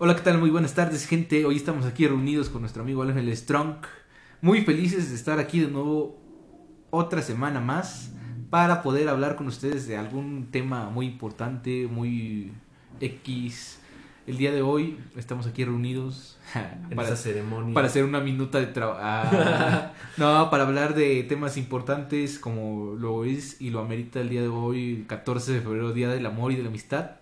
[0.00, 0.38] Hola, ¿qué tal?
[0.38, 1.44] Muy buenas tardes, gente.
[1.44, 3.78] Hoy estamos aquí reunidos con nuestro amigo Ángel Strong.
[4.40, 6.22] Muy felices de estar aquí de nuevo
[6.90, 8.12] otra semana más
[8.48, 12.52] para poder hablar con ustedes de algún tema muy importante, muy
[13.00, 13.80] X.
[14.28, 16.38] El día de hoy estamos aquí reunidos
[16.94, 17.74] para, esa ceremonia.
[17.74, 19.36] para hacer una minuta de trabajo.
[20.16, 24.48] no, para hablar de temas importantes como lo es y lo amerita el día de
[24.48, 27.17] hoy, 14 de febrero, Día del Amor y de la Amistad.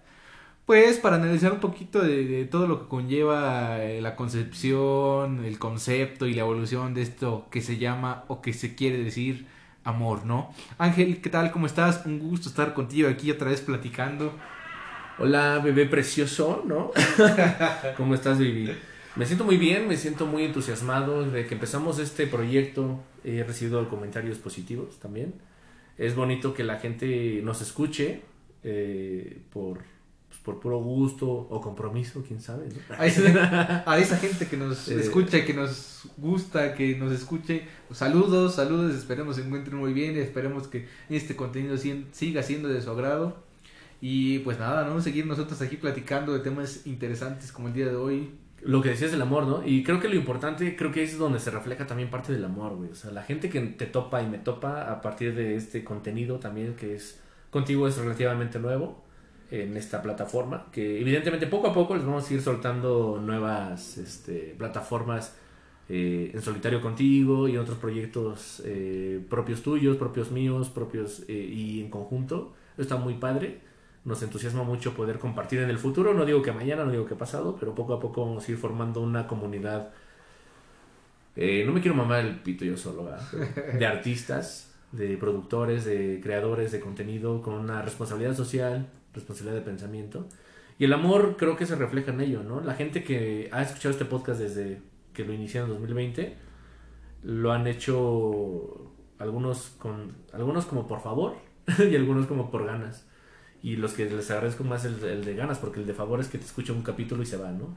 [0.66, 5.60] Pues para analizar un poquito de, de todo lo que conlleva eh, la concepción, el
[5.60, 9.46] concepto y la evolución de esto que se llama o que se quiere decir
[9.84, 10.52] amor, ¿no?
[10.76, 11.52] Ángel, ¿qué tal?
[11.52, 12.04] ¿Cómo estás?
[12.04, 14.32] Un gusto estar contigo aquí otra vez platicando.
[15.18, 16.90] Hola, bebé precioso, ¿no?
[17.96, 18.72] ¿Cómo estás, Vivi?
[19.14, 22.98] Me siento muy bien, me siento muy entusiasmado de que empezamos este proyecto.
[23.22, 25.32] He recibido comentarios positivos también.
[25.96, 28.22] Es bonito que la gente nos escuche
[28.64, 29.84] eh, por,
[30.46, 32.68] por puro gusto o compromiso, quién sabe.
[32.68, 32.96] ¿no?
[32.96, 35.00] A esa, a esa gente que nos Eh.
[35.00, 40.16] escucha, que nos gusta, que nos escuche, pues, saludos, saludos, esperemos se encuentren muy bien,
[40.16, 43.44] esperemos que este contenido si- siga siendo de su agrado.
[44.00, 45.00] Y pues nada, ¿no?
[45.00, 48.30] Seguir nosotros aquí platicando de temas interesantes como el día de hoy.
[48.62, 49.66] Lo que decías del amor, ¿no?
[49.66, 52.76] Y creo que lo importante, creo que es donde se refleja también parte del amor,
[52.76, 52.90] güey.
[52.90, 56.38] O sea, la gente que te topa y me topa a partir de este contenido
[56.38, 59.02] también, que es contigo es relativamente nuevo
[59.50, 64.54] en esta plataforma, que evidentemente poco a poco les vamos a ir soltando nuevas este,
[64.58, 65.36] plataformas
[65.88, 71.32] eh, en solitario contigo y en otros proyectos eh, propios tuyos, propios míos, propios eh,
[71.32, 72.54] y en conjunto.
[72.76, 73.60] Está muy padre
[74.06, 76.14] nos entusiasma mucho poder compartir en el futuro.
[76.14, 78.56] No digo que mañana, no digo que pasado, pero poco a poco vamos a ir
[78.56, 79.90] formando una comunidad.
[81.34, 83.10] eh, no me quiero mamar el pito yo solo,
[83.78, 90.28] de artistas, de productores, de creadores de contenido con una responsabilidad social, responsabilidad de pensamiento.
[90.78, 92.60] Y el amor creo que se refleja en ello, ¿no?
[92.60, 94.80] La gente que ha escuchado este podcast desde
[95.12, 96.36] que lo iniciaron en 2020
[97.22, 101.36] lo han hecho algunos con algunos como por favor
[101.90, 103.06] y algunos como por ganas.
[103.62, 106.28] Y los que les agradezco más el, el de ganas, porque el de favor es
[106.28, 107.76] que te escucha un capítulo y se va, ¿no?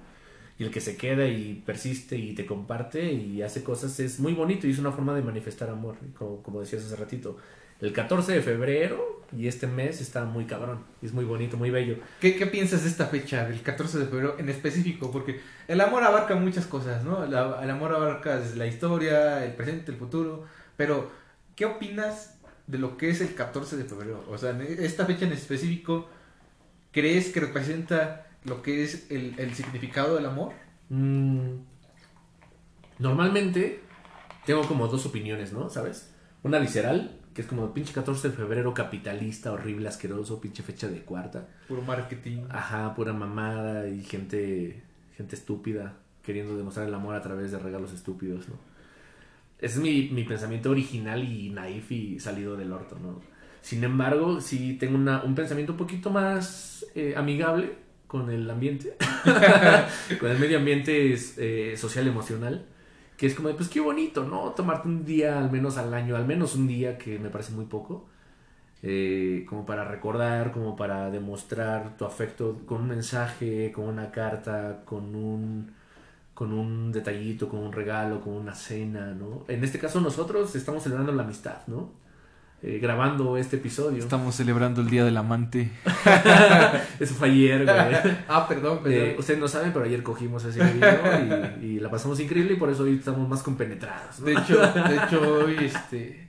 [0.60, 4.34] Y el que se queda y persiste y te comparte y hace cosas es muy
[4.34, 7.38] bonito y es una forma de manifestar amor, como, como decías hace ratito.
[7.82, 11.70] El 14 de febrero y este mes está muy cabrón, y es muy bonito, muy
[11.70, 11.98] bello.
[12.20, 15.12] ¿Qué, ¿Qué piensas de esta fecha, del 14 de febrero en específico?
[15.12, 17.26] Porque el amor abarca muchas cosas, ¿no?
[17.28, 20.46] La- el amor abarca la historia, el presente, el futuro.
[20.78, 21.12] Pero,
[21.56, 22.38] ¿qué opinas
[22.68, 24.26] de lo que es el 14 de febrero?
[24.30, 26.10] O sea, esta fecha en específico,
[26.92, 30.54] ¿crees que representa lo que es el, el significado del amor?
[30.90, 31.52] Mm,
[32.98, 33.82] normalmente
[34.46, 35.70] tengo como dos opiniones, ¿no?
[35.70, 36.10] ¿Sabes?
[36.44, 41.00] Una visceral, que es como pinche 14 de febrero capitalista, horrible, asqueroso, pinche fecha de
[41.04, 41.48] cuarta.
[41.70, 42.44] Puro marketing.
[42.50, 44.84] Ajá, pura mamada y gente,
[45.16, 48.56] gente estúpida queriendo demostrar el amor a través de regalos estúpidos, ¿no?
[49.58, 53.22] Ese es mi, mi pensamiento original y naif y salido del orto, ¿no?
[53.62, 57.72] Sin embargo, sí tengo una- un pensamiento un poquito más eh, amigable
[58.06, 58.96] con el ambiente,
[60.20, 62.66] con el medio ambiente eh, social emocional,
[63.20, 64.52] que es como, pues qué bonito, ¿no?
[64.52, 67.66] Tomarte un día al menos al año, al menos un día, que me parece muy
[67.66, 68.08] poco,
[68.84, 74.84] eh, como para recordar, como para demostrar tu afecto con un mensaje, con una carta,
[74.86, 75.74] con un
[76.34, 79.44] con un detallito, con un regalo, con una cena, ¿no?
[79.50, 81.92] En este caso nosotros estamos celebrando la amistad, ¿no?
[82.62, 84.00] Eh, grabando este episodio.
[84.00, 85.72] Estamos celebrando el Día del Amante.
[87.00, 87.78] Eso fue ayer, güey.
[88.28, 89.02] ah, perdón, perdón.
[89.02, 92.58] Eh, ustedes no saben, pero ayer cogimos ese video y, y la pasamos increíble y
[92.58, 94.26] por eso hoy estamos más compenetrados, ¿no?
[94.26, 96.29] De hecho, de hecho hoy este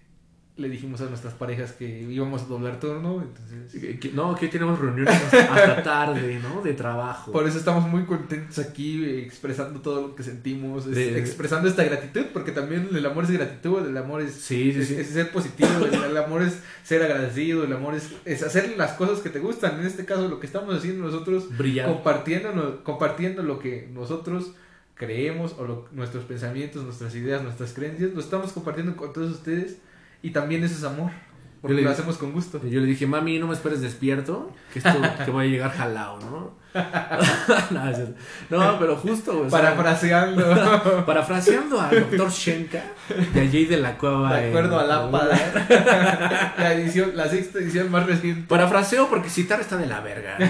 [0.60, 4.78] le dijimos a nuestras parejas que íbamos a doblar turno, entonces Que- No, que tenemos
[4.78, 6.62] reuniones hasta tarde, ¿no?
[6.62, 7.32] De trabajo.
[7.32, 11.68] por eso estamos muy contentos aquí eh, expresando todo lo que sentimos, es- De- expresando
[11.68, 14.94] esta gratitud, porque también el amor es gratitud, el amor es, Sí, sí, es, sí.
[14.96, 18.92] es ser positivo, el, el amor es ser agradecido, el amor es, es hacer las
[18.92, 21.44] cosas que te gustan, en este caso lo que estamos haciendo nosotros
[21.86, 24.52] compartiendo, compartiendo lo que nosotros
[24.94, 29.78] creemos o lo- nuestros pensamientos, nuestras ideas, nuestras creencias, lo estamos compartiendo con todos ustedes
[30.22, 31.10] y también eso es amor,
[31.60, 32.60] porque Yo le- lo hacemos con gusto.
[32.66, 34.92] Yo le dije, mami, no me esperes despierto, que esto
[35.24, 36.60] que voy a llegar jalado, ¿no?
[37.72, 38.14] no, es cierto.
[38.48, 39.50] No, pero justo, güey.
[39.50, 42.80] Parafraseando, parafraseando al doctor Shenka
[43.34, 44.36] de allí de la cueva.
[44.36, 48.46] de acuerdo a en- la para la edición, la sexta edición más reciente.
[48.48, 50.46] Parafraseo porque citar está de la verga, ¿no?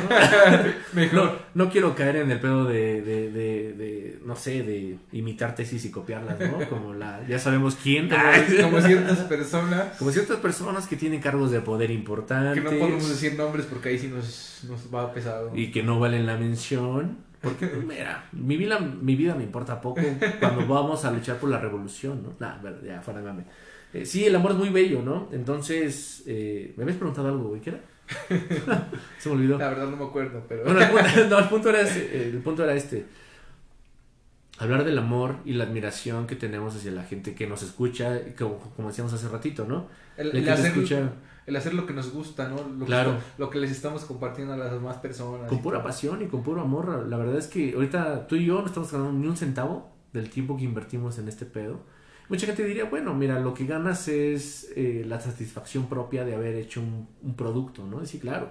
[0.92, 1.14] Mejor.
[1.54, 5.54] No, no quiero caer en el pedo de, de, de, de, no sé, de imitar
[5.54, 6.68] tesis y copiarlas, ¿no?
[6.68, 8.08] Como la, ya sabemos quién.
[8.60, 12.62] Como, como ciertas personas Como ciertas personas que tienen cargos de poder importantes.
[12.62, 15.52] que no podemos decir nombres porque ahí sí nos, nos va pesado.
[15.54, 17.30] y que no valen la mención.
[17.40, 20.02] Porque, mira, mi vida, mi vida me importa poco
[20.38, 22.34] cuando vamos a luchar por la revolución, ¿no?
[22.38, 23.44] Nah, ya, fuera de mame.
[23.94, 25.28] Eh, sí, el amor es muy bello, ¿no?
[25.32, 27.80] Entonces, eh, me habías preguntado algo, güey, ¿qué era?
[29.18, 29.58] Se me olvidó.
[29.58, 30.64] La verdad no me acuerdo, pero...
[30.64, 33.06] Bueno, el punto, no, el punto era este, el punto era este.
[34.60, 38.58] Hablar del amor y la admiración que tenemos hacia la gente que nos escucha, como,
[38.76, 39.88] como decíamos hace ratito, ¿no?
[40.18, 41.12] El, hacer, escucha
[41.46, 42.56] el hacer lo que nos gusta, ¿no?
[42.78, 43.16] Lo Claro.
[43.16, 45.48] Que, lo que les estamos compartiendo a las demás personas.
[45.48, 47.06] con pura pasión y con puro amor.
[47.08, 50.28] La verdad es que ahorita tú y yo no estamos ganando ni un centavo del
[50.28, 51.80] tiempo que invertimos en este pedo.
[52.28, 56.54] Mucha gente diría, bueno, mira, lo que ganas es eh, la satisfacción propia de haber
[56.54, 58.02] hecho un, un producto, ¿no?
[58.02, 58.50] Y sí, claro.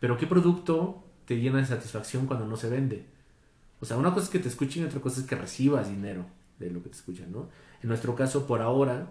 [0.00, 3.13] Pero ¿qué producto te llena de satisfacción cuando no se vende?
[3.84, 6.24] O sea, una cosa es que te escuchen y otra cosa es que recibas dinero
[6.58, 7.50] de lo que te escuchan, ¿no?
[7.82, 9.10] En nuestro caso, por ahora,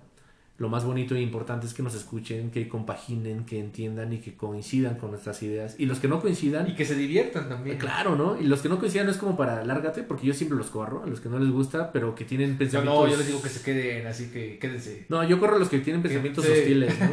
[0.57, 4.35] lo más bonito e importante es que nos escuchen, que compaginen, que entiendan y que
[4.35, 5.75] coincidan con nuestras ideas.
[5.77, 7.77] Y los que no coincidan, Y que se diviertan también.
[7.77, 8.39] Claro, ¿no?
[8.41, 11.03] Y los que no coincidan no es como para lárgate, porque yo siempre los corro,
[11.03, 13.03] a los que no les gusta, pero que tienen pensamientos...
[13.05, 15.05] no, yo les digo que se queden, así que quédense.
[15.09, 16.51] No, yo corro a los que tienen pensamientos Sí.
[16.51, 17.07] hostiles, ¿no?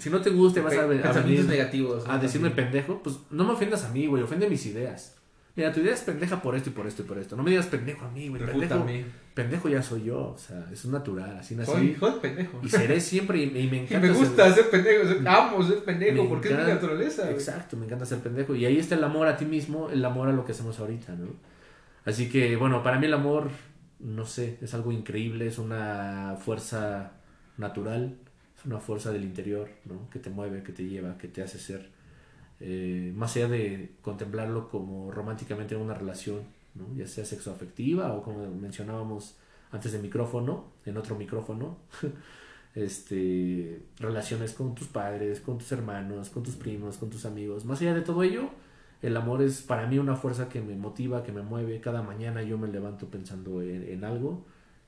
[0.00, 2.04] Si no te gusta vas a, a Pensamientos venir negativos.
[2.08, 2.22] a ¿no?
[2.22, 5.16] decirme pendejo, pues no me ofendas a mí, güey, ofende mis ideas.
[5.60, 7.36] Mira, tu idea es pendeja por esto y por esto y por esto.
[7.36, 8.42] No me digas pendejo a mí, güey.
[8.44, 8.86] Pendejo,
[9.34, 11.70] pendejo ya soy yo, o sea, es natural, así nací.
[11.70, 12.60] Soy hijo de pendejo.
[12.62, 15.62] Y seré siempre y, y me Y encanta me ser- gusta ser pendejo, ser- amo
[15.62, 17.22] ser pendejo Me porque es mi naturaleza.
[17.24, 17.34] güey.
[17.34, 18.54] Exacto, me encanta ser pendejo.
[18.54, 21.12] Y ahí está el amor a ti mismo, el amor a lo que hacemos ahorita,
[21.14, 21.26] ¿no?
[22.06, 23.50] Así que, bueno, para mí el amor,
[23.98, 27.12] no sé, es algo increíble, es una fuerza
[27.58, 28.16] natural,
[28.58, 30.08] es una fuerza del interior, ¿no?
[30.10, 31.90] Que te mueve, que te lleva, que te hace ser.
[32.60, 36.42] Eh, más allá de contemplarlo como románticamente en una relación.
[36.96, 39.36] Ya sea sexoafectiva o como mencionábamos
[39.72, 41.78] antes de micrófono, en otro micrófono,
[42.74, 47.64] este, relaciones con tus padres, con tus hermanos, con tus primos, con tus amigos.
[47.64, 48.50] Más allá de todo ello,
[49.02, 51.80] el amor es para mí una fuerza que me motiva, que me mueve.
[51.80, 54.44] Cada mañana yo me levanto pensando en, en algo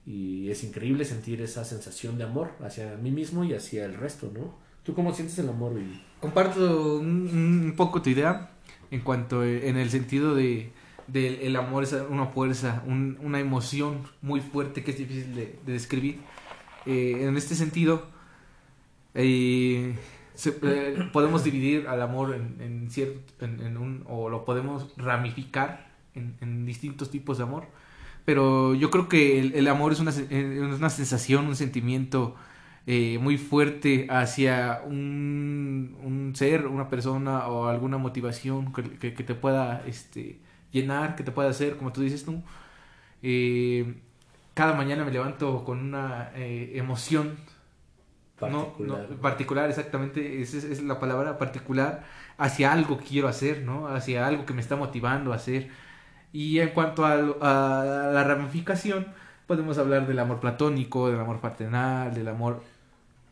[0.06, 4.30] y es increíble sentir esa sensación de amor hacia mí mismo y hacia el resto,
[4.32, 4.61] ¿no?
[4.84, 6.00] ¿Tú cómo sientes el amor, Vivi?
[6.20, 8.50] Comparto un, poco tu idea
[8.90, 10.72] en cuanto eh, en el sentido de,
[11.06, 15.58] de el amor es una fuerza, un- una emoción muy fuerte que es difícil de,
[15.64, 16.20] de describir.
[16.86, 18.06] Eh, en este sentido,
[19.14, 19.96] eh,
[21.12, 27.38] podemos dividir al amor en, cierto, en, un, o lo podemos ramificar en, distintos tipos
[27.38, 27.66] de amor.
[28.24, 30.12] Pero yo creo que el, amor es una,
[30.76, 32.36] una sensación, un sentimiento
[32.86, 39.24] eh, muy fuerte hacia un, un ser, una persona o alguna motivación que, que- que
[39.24, 40.40] te pueda este,
[40.72, 42.42] llenar, que te pueda hacer, como tú dices tú.
[43.22, 44.02] Eh,
[44.54, 47.38] cada mañana me levanto con una eh, emoción
[48.38, 49.08] Particular.
[49.08, 52.04] no, particular, exactamente, esa es, es la palabra particular,
[52.38, 53.86] hacia algo que quiero hacer, ¿no?
[53.88, 55.70] Hacia algo que me está motivando a hacer.
[56.32, 59.08] Y en cuanto a, a la ramificación,
[59.46, 62.62] podemos hablar del amor platónico, del amor fraternal, del amor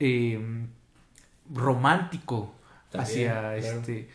[0.01, 0.41] eh,
[1.53, 2.55] romántico
[2.91, 3.57] También, hacia claro.
[3.57, 4.09] este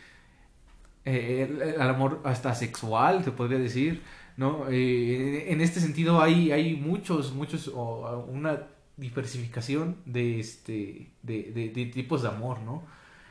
[1.04, 4.02] eh, el, el amor hasta sexual se podría decir
[4.36, 8.62] no Eh, en este sentido hay hay muchos muchos o una
[8.96, 12.82] diversificación de este de, de- de tipos de amor no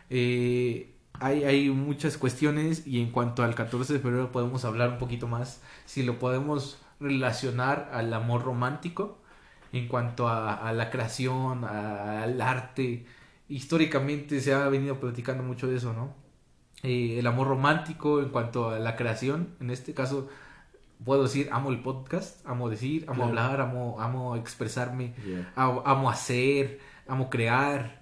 [0.10, 4.98] Eh, hay, hay muchas cuestiones y en cuanto al 14 de febrero podemos hablar un
[5.00, 9.20] poquito más si lo podemos relacionar al amor romántico
[9.78, 13.06] en cuanto a, a la creación, a- al arte.
[13.50, 16.14] Históricamente se ha venido platicando mucho de eso, ¿no?
[16.84, 20.28] Eh, el amor romántico en cuanto a la creación, en este caso
[21.04, 23.30] puedo decir, amo el podcast, amo decir, amo Claro.
[23.30, 25.52] hablar, amo, amo expresarme, Yeah.
[25.56, 28.02] amo, amo hacer, amo crear.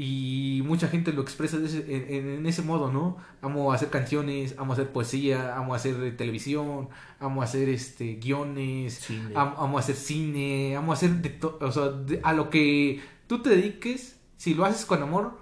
[0.00, 3.16] Y mucha gente lo expresa de ese- en, ese modo, ¿no?
[3.42, 6.88] Amo hacer canciones, amo hacer poesía, amo hacer eh, televisión,
[7.18, 9.04] amo hacer este guiones.
[9.34, 13.42] Am- amo hacer cine, amo hacer de to- o sea, de- a lo que tú
[13.42, 15.36] te dediques, si lo haces con amor,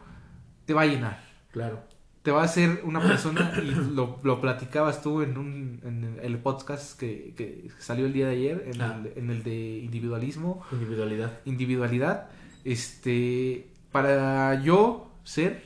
[0.65, 1.23] te va a llenar.
[1.53, 1.83] Claro.
[2.23, 6.39] Te va a hacer una persona, y lo, lo platicabas tú en, un, en el
[6.39, 8.99] podcast que, que salió el día de ayer, en, Ah.
[9.05, 11.41] el, en el de individualismo, Individualidad.
[11.45, 12.31] individualidad.
[12.65, 15.63] Este, para yo ser,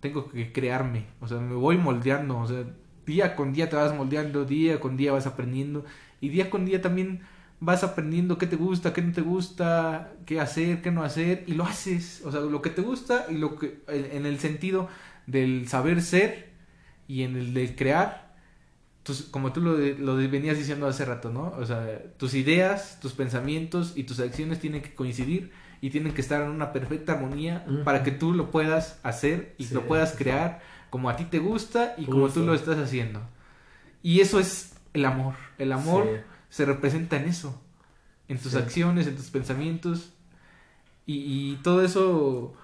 [0.00, 2.64] tengo que crearme, o sea, me voy moldeando, o sea,
[3.06, 5.84] día con día te vas moldeando, día con día vas aprendiendo.
[6.20, 7.20] Y día con día también
[7.60, 11.44] vas aprendiendo qué te gusta, qué no te gusta, qué hacer, qué no hacer.
[11.46, 14.88] Y lo haces, o sea, lo que te gusta y lo que en el sentido
[15.28, 16.50] del saber ser
[17.06, 18.34] y en el de crear.
[19.30, 21.54] Como tú lo, venías diciendo hace rato, ¿no?
[21.56, 25.52] O sea, tus ideas, tus pensamientos y tus acciones tienen que coincidir
[25.82, 29.64] y tienen que estar en una perfecta armonía para que tú lo puedas hacer y
[29.64, 29.74] Sí.
[29.74, 33.20] lo pueas crear como a ti te gusta y como tú lo estás haciendo.
[34.02, 35.34] Y eso es el amor.
[35.58, 36.20] El amor Sí.
[36.50, 37.60] se representa en eso,
[38.28, 38.58] en tus Sí.
[38.58, 40.12] acciones, en tus pensamientos.
[41.04, 41.16] Y,
[41.52, 42.54] y todo eso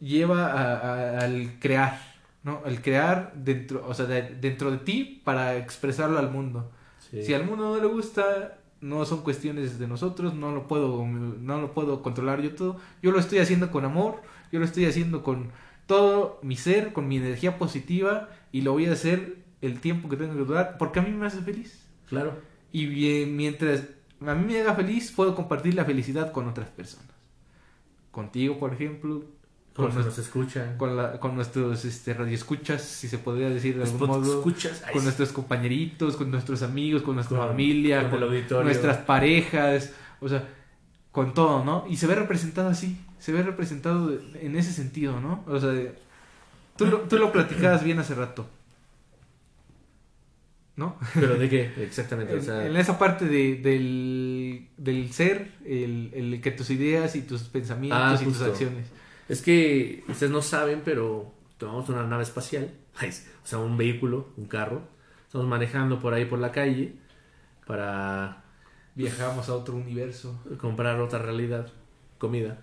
[0.00, 2.00] lleva a- a- al crear,
[2.42, 2.62] ¿no?
[2.64, 6.70] Al crear dentro, o sea, de- dentro de ti para expresarlo al mundo.
[7.10, 7.22] Sí.
[7.24, 11.60] Si al mundo no le gusta, no son cuestiones de nosotros, no lo puedo, no
[11.60, 12.76] lo puedo controlar yo todo.
[13.02, 14.22] Yo lo estoy haciendo con amor,
[14.52, 15.50] yo lo estoy haciendo con
[15.86, 20.16] todo mi ser, con mi energía positiva y lo voy a hacer el tiempo que
[20.16, 21.86] tenga que durar porque a mí me hace feliz.
[22.08, 22.34] Claro.
[22.72, 23.84] Y bien, mientras
[24.26, 27.10] a mí me haga feliz, puedo compartir la felicidad con otras personas.
[28.10, 29.24] Contigo, por ejemplo,
[29.80, 30.76] Con con, los que nues- nos escuchan.
[30.76, 34.82] con, la- con nuestros este, radioescuchas, si se podría decir de algún modo escuchas.
[34.86, 38.64] Ay, con nuestros compañeritos, con nuestros amigos, con nuestra Con- familia, con el auditorio.
[38.64, 40.46] nuestras parejas, o sea,
[41.12, 41.84] con todo, ¿no?
[41.88, 45.42] Y se ve representado así, se ve representado en ese sentido, ¿no?
[45.46, 45.72] O sea,
[46.76, 48.46] tú lo, tú lo platicabas bien hace rato,
[50.76, 50.96] ¿no?
[51.14, 51.72] ¿Pero de qué?
[51.82, 52.32] Exactamente.
[52.34, 57.16] O En, sea, en esa parte de- del, del ser, el, el que tus ideas
[57.16, 58.86] y tus pensamientos Ah, y tus acciones.
[59.30, 64.46] Es que ustedes no saben, pero tomamos una nave espacial, o sea, un vehículo, un
[64.46, 64.82] carro.
[65.26, 66.96] Estamos manejando por ahí por la calle
[67.64, 68.42] para
[68.96, 70.42] Viajamos a otro universo.
[70.58, 71.68] comprar otra realidad,
[72.18, 72.58] comida.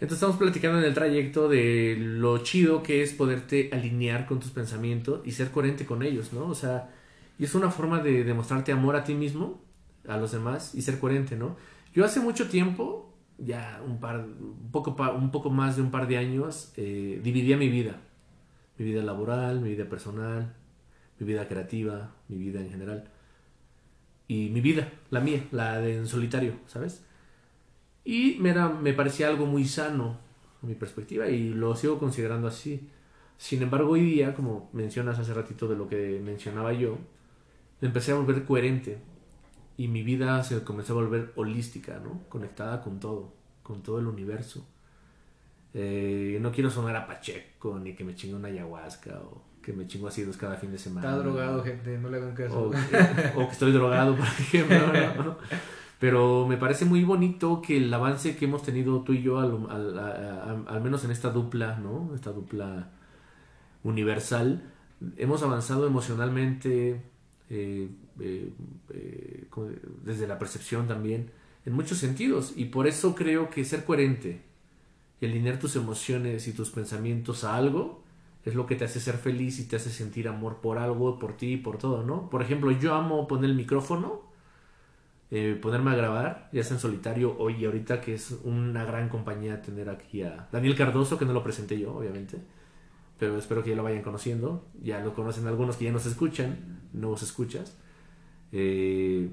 [0.00, 4.52] Entonces estamos platicando en el trayecto de lo chido que es poderte alinear con tus
[4.52, 6.46] pensamientos y ser coherente con ellos, ¿no?
[6.46, 6.90] O sea,
[7.38, 9.60] y es una forma de demostrarte amor a ti mismo,
[10.06, 11.56] a los demás y ser coherente, ¿no?
[11.94, 13.07] Yo hace mucho tiempo,
[13.38, 17.56] ya un par, un poco, un poco más de un par de años, eh, dividía
[17.56, 18.00] mi vida,
[18.76, 20.54] mi vida laboral, mi vida personal,
[21.18, 23.10] mi vida creativa, mi vida en general
[24.26, 27.04] y mi vida, la mía, la de en solitario, ¿sabes?
[28.04, 30.18] Y me, era, me parecía algo muy sano
[30.62, 32.88] mi perspectiva y lo sigo considerando así.
[33.36, 36.98] Sin embargo, hoy día, como mencionas hace ratito de lo que mencionaba yo,
[37.80, 38.98] empecé a volver coherente
[39.78, 42.24] y mi vida se comenzó a volver holística, ¿no?
[42.28, 43.32] Conectada con todo,
[43.62, 44.66] con todo el universo.
[45.72, 49.86] Eh, no quiero sonar a Pacheco, ni que me chingue una ayahuasca o que me
[49.86, 51.08] chingo así dos cada fin de semana.
[51.08, 52.58] Está drogado, gente, no le hagan caso.
[52.58, 54.78] O o que estoy drogado, por ejemplo.
[55.22, 55.38] ¿no?
[56.00, 60.80] Pero me parece muy bonito que el avance que hemos tenido tú y yo, al
[60.82, 62.12] menos en esta dupla, ¿no?
[62.16, 62.90] Esta dupla
[63.84, 64.72] universal,
[65.16, 67.02] hemos avanzado emocionalmente,
[67.50, 67.88] eh,
[68.20, 68.52] eh,
[68.90, 69.48] eh,
[70.04, 71.30] desde la percepción también,
[71.64, 72.52] en muchos sentidos.
[72.56, 74.42] Y por eso creo que ser coherente
[75.20, 78.02] y alinear tus emociones y tus pensamientos a algo
[78.44, 81.36] es lo que te hace ser feliz y te hace sentir amor por algo, por
[81.36, 82.30] ti y por todo, ¿no?
[82.30, 84.22] Por ejemplo, yo amo poner el micrófono,
[85.30, 89.08] eh, ponerme a grabar, ya sea en solitario o y ahorita que es una gran
[89.08, 92.38] compañía tener aquí a Daniel Cardoso, que no lo presenté yo, obviamente,
[93.18, 96.80] pero espero que ya lo vayan conociendo, ya lo conocen algunos que ya nos escuchan,
[96.92, 97.76] nuevos escuchas.
[98.52, 99.28] Eh,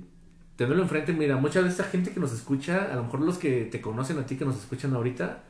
[0.55, 3.65] tenerlo enfrente, mira, mucha de esta gente que nos escucha, a lo mejor los que
[3.65, 5.43] te conocen a ti, que nos escuchan ahorita,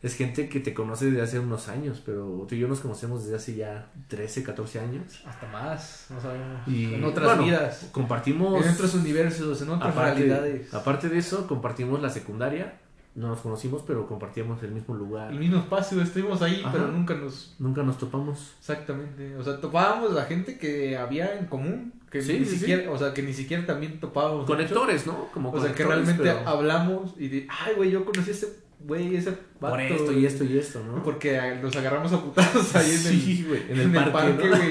[0.00, 3.24] es gente que te conoce desde hace unos años, pero tú y yo nos conocemos
[3.24, 5.22] desde hace ya 13, 14 años.
[5.26, 6.68] Hasta más, no sabemos.
[6.68, 8.64] Y en otras bueno, vidas, Compartimos.
[8.64, 10.72] en otros universos, en otras aparte, realidades.
[10.72, 12.78] aparte de eso, compartimos la secundaria.
[13.18, 15.32] No nos conocimos, pero compartíamos el mismo lugar.
[15.32, 16.72] El mismo espacio, estuvimos ahí, Ajá.
[16.72, 17.56] pero nunca nos...
[17.58, 18.54] Nunca nos topamos.
[18.60, 22.90] Exactamente, o sea, topábamos la gente que había en común, que Sí, ni sí, siquiera,
[22.92, 24.42] o sea, que ni siquiera también topábamos.
[24.42, 24.52] mucho.
[24.54, 25.28] Conectores, ¿no?
[25.34, 28.68] Como O sea, que realmente pero hablamos y de, ay, güey, yo conocí a ese
[28.80, 29.74] güey, ese vato.
[29.74, 31.02] Por esto y esto y esto, ¿no?
[31.02, 34.56] Porque nos agarramos a putazos ahí en el, en el parque, ¿no?
[34.56, 34.70] güey.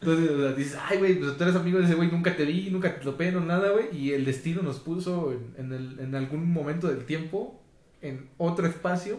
[0.00, 2.44] Entonces, o sea, dices, ay, güey, pues tú eres amigo de ese güey, nunca te
[2.44, 3.86] vi, nunca te topé, no nada, güey.
[3.92, 7.61] Y el destino nos puso en, en, el, en algún momento del tiempo,
[8.02, 9.18] en otro espacio.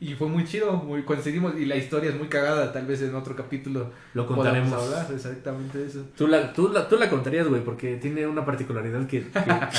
[0.00, 1.56] Y fue muy chido, muy coincidimos.
[1.58, 4.72] Y la historia es muy cagada, tal vez en otro capítulo Lo contaremos.
[4.72, 6.04] hablar exactamente eso.
[6.16, 9.24] Tú la, tú, la, tú la contarías, güey, porque tiene una particularidad que,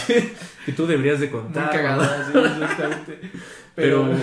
[0.08, 0.34] que,
[0.66, 1.66] que tú deberías de Muy contar.
[1.68, 1.72] ¿no?
[1.72, 3.20] cagada, sí, exactamente.
[3.76, 4.18] Pero, Pero,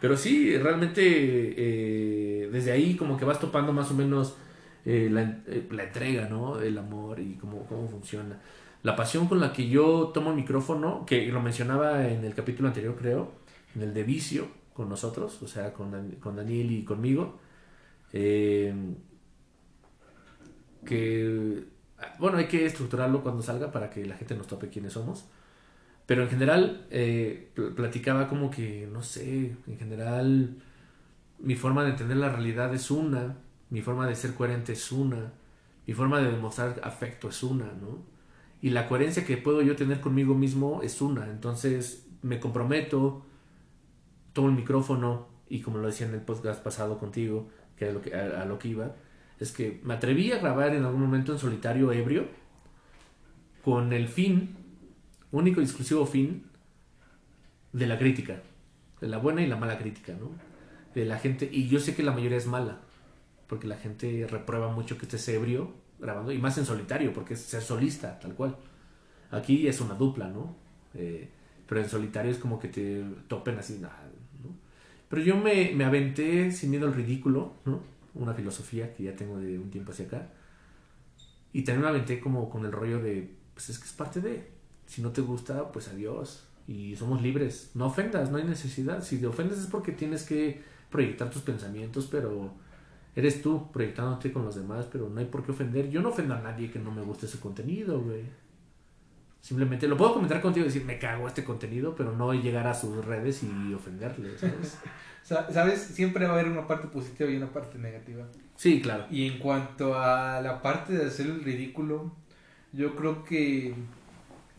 [0.00, 4.36] pero sí, realmente eh, desde ahí como que vas topando más o menos
[4.86, 6.58] eh, la, eh, la entrega, ¿no?
[6.58, 8.40] El amor y cómo, cómo funciona.
[8.82, 12.68] La pasión con la que yo tomo el micrófono, que lo mencionaba en el capítulo
[12.68, 13.32] anterior, creo,
[13.74, 17.38] en el de vicio con nosotros, o sea, con, con Daniel y conmigo,
[18.12, 18.74] eh,
[20.84, 21.64] que,
[22.18, 25.26] bueno, hay que estructurarlo cuando salga para que la gente nos tope quiénes somos.
[26.06, 30.56] Pero en general, eh, pl- platicaba como que, no sé, en general,
[31.40, 33.38] mi forma de entender la realidad es una,
[33.70, 35.32] mi forma de ser coherente es una,
[35.86, 38.04] mi forma de demostrar afecto es una, ¿no?
[38.60, 41.30] Y la coherencia que puedo yo tener conmigo mismo es una.
[41.30, 43.24] Entonces, me comprometo,
[44.32, 48.02] tomo el micrófono y como lo decía en el podcast pasado contigo, que es lo
[48.02, 48.94] que, a, a lo que iba,
[49.38, 52.26] es que me atreví a grabar en algún momento en solitario ebrio
[53.64, 54.56] con el fin,
[55.30, 56.44] único y exclusivo fin,
[57.72, 58.42] de la crítica,
[59.00, 60.30] de la buena y la mala crítica, ¿no?
[60.94, 62.80] De la gente, y yo sé que la mayoría es mala,
[63.46, 67.40] porque la gente reprueba mucho que estés ebrio grabando, y más en solitario, porque es
[67.40, 68.56] ser solista, tal cual.
[69.30, 70.56] Aquí es una dupla, ¿no?
[70.94, 71.28] Eh,
[71.66, 74.10] pero en solitario es como que te topen así, nada,
[74.42, 74.50] ¿no?
[75.08, 77.80] Pero yo me, me aventé sin miedo al ridículo, ¿no?
[78.14, 80.28] Una filosofía que ya tengo de un tiempo hacia acá.
[81.52, 84.50] Y también me aventé como con el rollo de, pues es que es parte de,
[84.86, 86.44] si no te gusta, pues adiós.
[86.66, 87.70] Y somos libres.
[87.74, 89.02] No ofendas, no hay necesidad.
[89.02, 92.54] Si te ofendes es porque tienes que proyectar tus pensamientos, pero
[93.18, 95.90] eres tú proyectándote con los demás, pero no hay por qué ofender.
[95.90, 98.22] Yo no ofendo a nadie que no me guste ese contenido, güey.
[99.40, 102.74] Simplemente lo puedo comentar contigo y decir, me cago este contenido, pero no llegar a
[102.74, 104.78] sus redes y ofenderle, ¿sabes?
[105.24, 105.80] ¿Sabes?
[105.80, 108.24] Siempre va a haber una parte positiva y una parte negativa.
[108.54, 109.06] Sí, claro.
[109.10, 112.12] Y en cuanto a la parte de hacer el ridículo,
[112.72, 113.74] yo creo que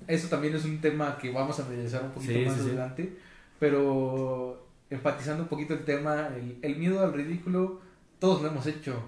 [0.08, 3.18] eso también es un tema que vamos a analizar un poquito más adelante.
[3.58, 7.88] Pero enfatizando un poquito el tema, el, el miedo al ridículo,
[8.20, 9.02] todos lo hemos hecho.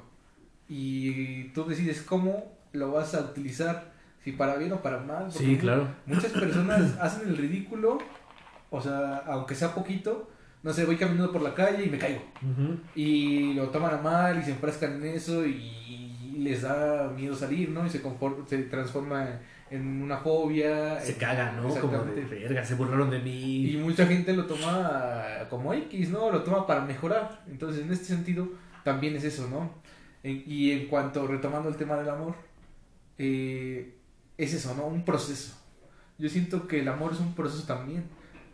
[0.68, 3.91] Y tú decides cómo lo vas a utilizar
[4.24, 5.32] si para bien o para mal.
[5.32, 5.88] Sí, claro.
[6.06, 7.98] Muchas personas hacen el ridículo,
[8.70, 10.30] o sea, aunque sea poquito,
[10.63, 12.22] no sé, voy caminando por la calle y me caigo.
[12.96, 15.77] Y lo toman a mal y se enfrascan en eso y,
[16.38, 17.86] les da miedo salir, ¿no?
[17.86, 18.01] Y se,
[18.48, 19.27] se transforma
[19.70, 21.00] en una fobia.
[21.00, 21.70] Se cagan, ¿no?
[21.70, 23.72] Como de verga, se burlaron de mí.
[23.72, 26.32] Y mucha gente lo toma como X, ¿no?
[26.32, 27.44] Lo toma para mejorar.
[27.48, 28.48] Entonces, en este sentido,
[28.83, 29.81] también es eso, ¿no?
[30.23, 32.35] y en cuanto, retomando el tema del amor,
[33.17, 33.95] eh,
[34.38, 34.85] es eso, ¿no?
[34.85, 35.55] Un proceso.
[36.17, 38.03] Yo siento que el amor es un proceso también,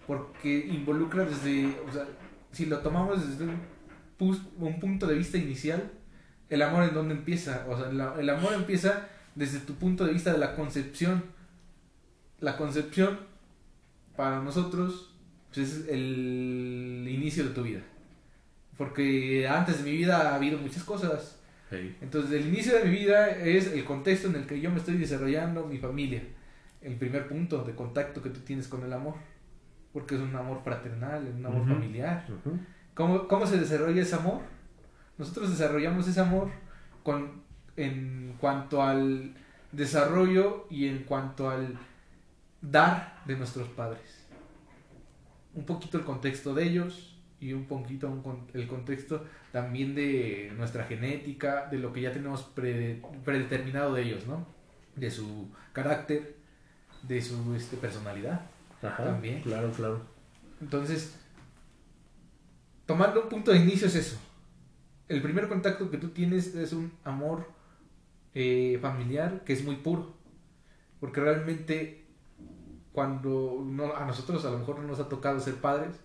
[0.05, 2.05] porque involucra desde, o sea,
[2.51, 3.51] si lo tomamos desde
[4.19, 5.91] un, punto de vista inicial,
[6.49, 10.31] el amor en dónde empieza, o sea, el amor empieza desde tu punto de vista
[10.31, 11.23] de la concepción.
[12.39, 13.19] La concepción,
[14.15, 15.13] para nosotros,
[15.53, 17.81] pues, es el inicio de tu vida.
[18.77, 21.37] Porque antes de mi vida ha habido muchas cosas
[21.69, 24.97] entonces, el inicio de mi vida es el contexto en el que yo me estoy
[24.97, 26.23] desarrollando, mi familia.
[26.81, 29.15] El primer punto de contacto que tú tienes con el amor.
[29.91, 32.25] Porque es un amor fraternal, un amor familiar.
[32.93, 34.41] ¿Cómo, ¿Cómo, se desarrolla ese amor?
[35.17, 36.49] Nosotros desarrollamos ese amor
[37.03, 37.41] con,
[37.75, 39.33] en cuanto al
[39.71, 41.77] desarrollo y en cuanto al
[42.61, 44.25] dar de nuestros padres.
[45.53, 48.11] Un poquito el contexto de ellos, y un poquito
[48.53, 52.43] el contexto también de nuestra genética, de lo que ya tenemos
[53.23, 54.47] predeterminado de ellos, ¿no?
[54.95, 56.35] De su carácter,
[57.03, 58.41] de su este, personalidad.
[58.81, 59.41] también.
[59.41, 60.01] Claro, claro.
[60.61, 61.19] Entonces,
[62.85, 64.17] tomando un punto de inicio es eso.
[65.07, 67.47] El primer contacto que tú tienes es un amor
[68.33, 70.13] eh, familiar que es muy puro.
[70.99, 72.05] Porque realmente
[72.91, 75.99] cuando no, a nosotros a lo mejor no nos ha tocado ser padres,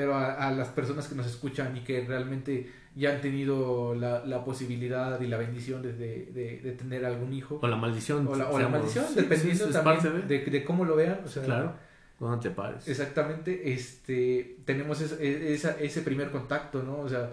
[0.00, 4.42] pero a, las personas que nos escuchan y que realmente ya han tenido la, la
[4.42, 7.58] posibilidad y la bendición de, de, tener algún hijo.
[7.60, 8.26] O la maldición.
[8.26, 10.38] O la, o la maldición, dependiendo también de...
[10.38, 11.20] De, cómo lo vean.
[11.22, 11.74] O sea, claro,
[12.18, 12.88] cuando te pares.
[12.88, 17.00] Exactamente, este, tenemos ese, ese primer contacto, ¿no?
[17.00, 17.30] O sea,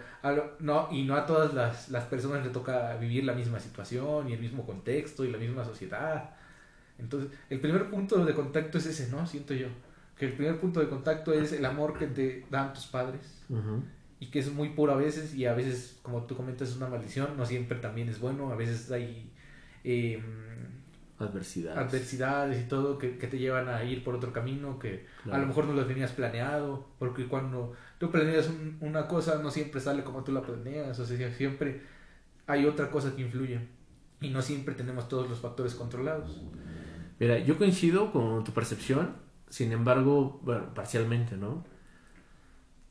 [0.60, 4.34] no, y no a todas las, las personas les toca vivir la misma situación y
[4.34, 6.32] el mismo contexto y la misma sociedad.
[7.00, 9.26] Entonces, el primer punto de contacto es ese, ¿no?
[9.26, 9.68] Siento yo
[10.18, 13.44] que el primer punto de contacto es el amor que te dan tus padres
[14.20, 16.88] y que es muy puro a veces y a veces, como tú comentas, es una
[16.88, 19.32] maldición, no siempre también es bueno, a veces hay
[19.84, 20.24] em,
[21.20, 21.78] adversidades.
[21.78, 25.66] adversidades y todo que, te llevan a ir por otro camino que a lo mejor
[25.66, 28.50] no lo tenías planeado, porque cuando tú planeas
[28.82, 31.82] una cosa no siempre sale como tú la planeas, o sea, siempre
[32.48, 33.60] hay otra cosa que influye
[34.20, 36.42] y no siempre tenemos todos los factores controlados.
[37.20, 40.42] Mira, yo coincido con tu percepción sin embargo,
[40.76, 41.64] parcialmente, ¿no?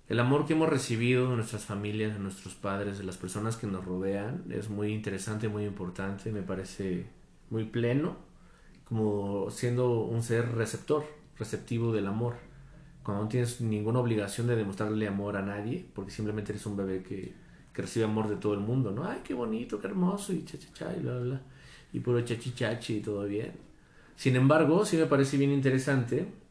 [0.09, 3.67] El amor que hemos recibido de nuestras familias, de nuestros padres, de las personas que
[3.67, 7.07] nos rodean, es muy interesante, muy importante, me parece
[7.51, 8.17] muy pleno,
[8.85, 11.05] como siendo un ser receptor,
[11.37, 12.37] receptivo del amor.
[13.03, 17.03] Cuando no tienes ninguna obligación de demostrarle amor a nadie, porque simplemente eres un bebé
[17.03, 17.35] que,
[17.73, 19.05] que recibe amor de todo el mundo, ¿no?
[19.05, 21.43] Ay, qué bonito, qué hermoso, y cha, cha, cha, y bla, bla,
[21.93, 23.53] y puro chachichachi y todo bien.
[24.15, 26.46] Sin embargo, sí me parece bien interesante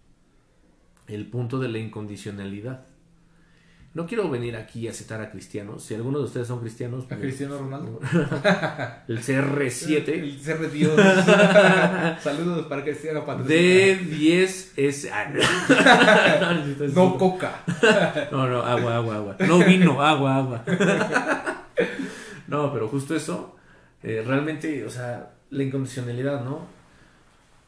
[1.07, 2.85] el punto de la incondicionalidad.
[3.95, 5.81] No quiero venir aquí a citar a cristianos.
[5.81, 7.05] Si alguno de ustedes son cristianos.
[7.05, 8.01] A pues, Cristiano Ronaldo.
[9.07, 10.09] el CR7.
[10.09, 10.95] El CR Dios.
[12.21, 15.09] Saludos para Cristiano D10S.
[15.13, 15.31] Ah,
[16.93, 17.63] no, coca.
[18.33, 19.35] no, no, agua, agua, agua.
[19.39, 20.65] No vino, agua, agua.
[22.47, 23.55] no, pero justo eso.
[24.03, 26.67] Eh, realmente, o sea, la incondicionalidad, ¿no?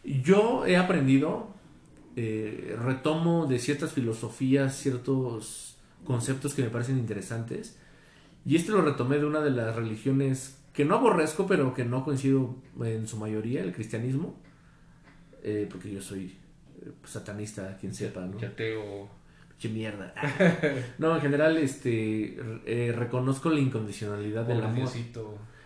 [0.04, 1.54] Yo he aprendido,
[2.18, 7.78] eh, retomo de ciertas filosofías, ciertos conceptos que me parecen interesantes.
[8.44, 12.04] Y este lo retomé de una de las religiones que no aborrezco, pero que no
[12.04, 14.36] coincido en su mayoría, el cristianismo.
[15.44, 16.36] Eh, porque yo soy
[16.82, 18.40] eh, satanista, quien sepa, ¿no?
[18.40, 19.08] Yateo.
[19.60, 20.14] Qué mierda.
[20.98, 24.90] no, en general, este, eh, reconozco la incondicionalidad del amor.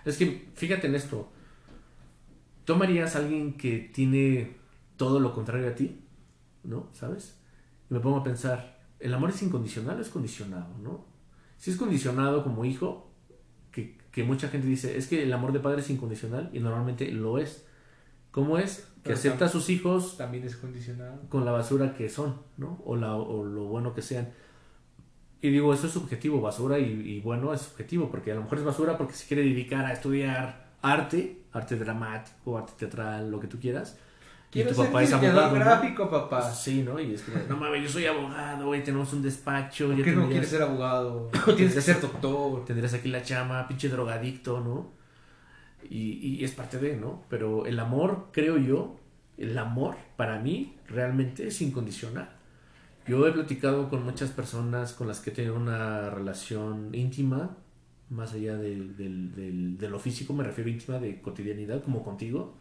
[0.04, 1.32] Es que, fíjate en esto.
[2.66, 4.56] ¿Tomarías a alguien que tiene
[4.98, 5.98] todo lo contrario a ti?
[6.64, 6.90] ¿No?
[6.94, 7.38] ¿Sabes?
[7.90, 10.68] Y me pongo a pensar, ¿el amor es incondicional o es condicionado?
[10.82, 11.06] ¿No?
[11.58, 13.12] Si es condicionado como hijo,
[13.72, 17.12] que, que mucha gente dice, es que el amor de padre es incondicional y normalmente
[17.12, 17.66] lo es.
[18.32, 18.88] ¿Cómo es?
[19.04, 21.22] Que Pero acepta a sus hijos También es condicionado.
[21.30, 22.82] con la basura que son, ¿no?
[22.86, 24.30] O, la, o lo bueno que sean.
[25.42, 28.60] Y digo, eso es subjetivo, basura y, y bueno es subjetivo, porque a lo mejor
[28.60, 33.48] es basura porque se quiere dedicar a estudiar arte, arte dramático, arte teatral, lo que
[33.48, 33.98] tú quieras.
[34.52, 35.48] Quiero y tu ser papá es abogado.
[35.58, 35.60] ¿no?
[35.64, 36.52] gráfico, papá.
[36.54, 37.00] Sí, ¿no?
[37.00, 39.88] Y es que, no mames, yo soy abogado, güey, tenemos un despacho.
[39.88, 41.30] ¿Por qué no quieres ser abogado?
[41.56, 42.66] Tienes que ser doctor.
[42.66, 44.92] Tendrías aquí la chama, pinche drogadicto, ¿no?
[45.90, 47.24] Y, y es parte de, ¿no?
[47.30, 48.98] Pero el amor, creo yo,
[49.38, 52.30] el amor para mí realmente es incondicional.
[53.08, 57.58] Yo he platicado con muchas personas con las que he tenido una relación íntima,
[58.10, 62.58] más allá del- del- de lo físico, me refiero íntima de cotidianidad, como contigo,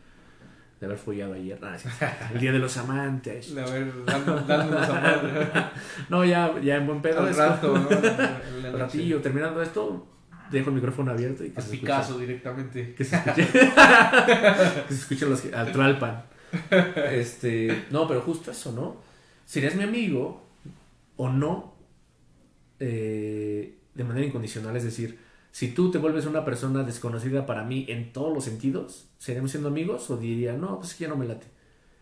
[0.81, 1.89] de haber follado ayer, Ah, sí,
[2.35, 3.55] el día de los amantes.
[3.57, 5.31] A ver, dándonos, amor.
[6.09, 7.21] No, ya, ya en buen pedo.
[7.21, 7.91] Al esto- rato, ¿no?
[7.91, 8.79] En la Al noche.
[8.79, 10.07] ratillo, terminando esto,
[10.51, 11.81] dejo el micrófono abierto y que A se escuche.
[11.83, 12.95] Picasso directamente.
[12.95, 13.47] Que se escuche.
[14.89, 16.23] que se escuchen los que- al Tralpan.
[17.13, 17.85] Este.
[17.91, 18.97] No, pero justo eso, ¿no?
[19.45, 20.47] Serías mi amigo
[21.17, 21.75] o no
[22.79, 24.75] eh, de manera incondicional.
[24.77, 25.19] Es decir,
[25.53, 29.69] si tú te vuelves una persona desconocida para mí en todos los sentidos, ¿seríamos siendo
[29.69, 30.09] amigos?
[30.11, 31.47] O diría, no, pues ya no me late.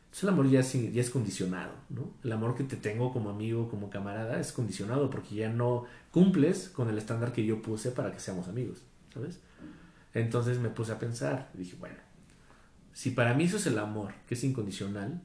[0.05, 2.13] Entonces el amor ya es, ya es condicionado, ¿no?
[2.25, 6.69] El amor que te tengo como amigo, como camarada, es condicionado porque ya no cumples
[6.71, 8.83] con el estándar que yo puse para que seamos amigos,
[9.13, 9.39] ¿sabes?
[10.15, 11.97] Entonces me puse a pensar, dije, bueno,
[12.93, 15.21] si para mí eso es el amor, que es incondicional,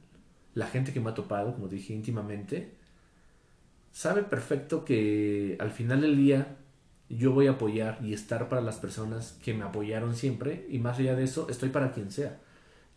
[0.53, 2.75] la gente que me ha topado, como dije íntimamente,
[3.91, 6.57] sabe perfecto que al final del día
[7.09, 10.99] yo voy a apoyar y estar para las personas que me apoyaron siempre y más
[10.99, 12.39] allá de eso estoy para quien sea.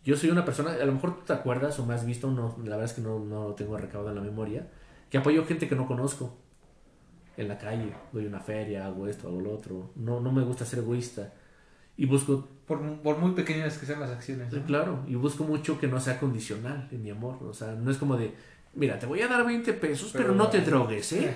[0.03, 2.55] Yo soy una persona, a lo mejor tú te acuerdas o me has visto, no,
[2.63, 4.67] la verdad es que no, no lo tengo recabado en la memoria,
[5.09, 6.33] que apoyo gente que no conozco
[7.35, 10.65] en la calle, doy una feria, hago esto, hago lo otro, no, no me gusta
[10.65, 11.33] ser egoísta
[11.97, 14.51] y busco Por, por muy pequeñas que sean las acciones.
[14.51, 14.63] ¿no?
[14.65, 17.37] claro, y busco mucho que no sea condicional en mi amor.
[17.43, 18.33] O sea, no es como de,
[18.73, 21.33] mira, te voy a dar 20 pesos, pero, Pero- no te drogues, ¿eh?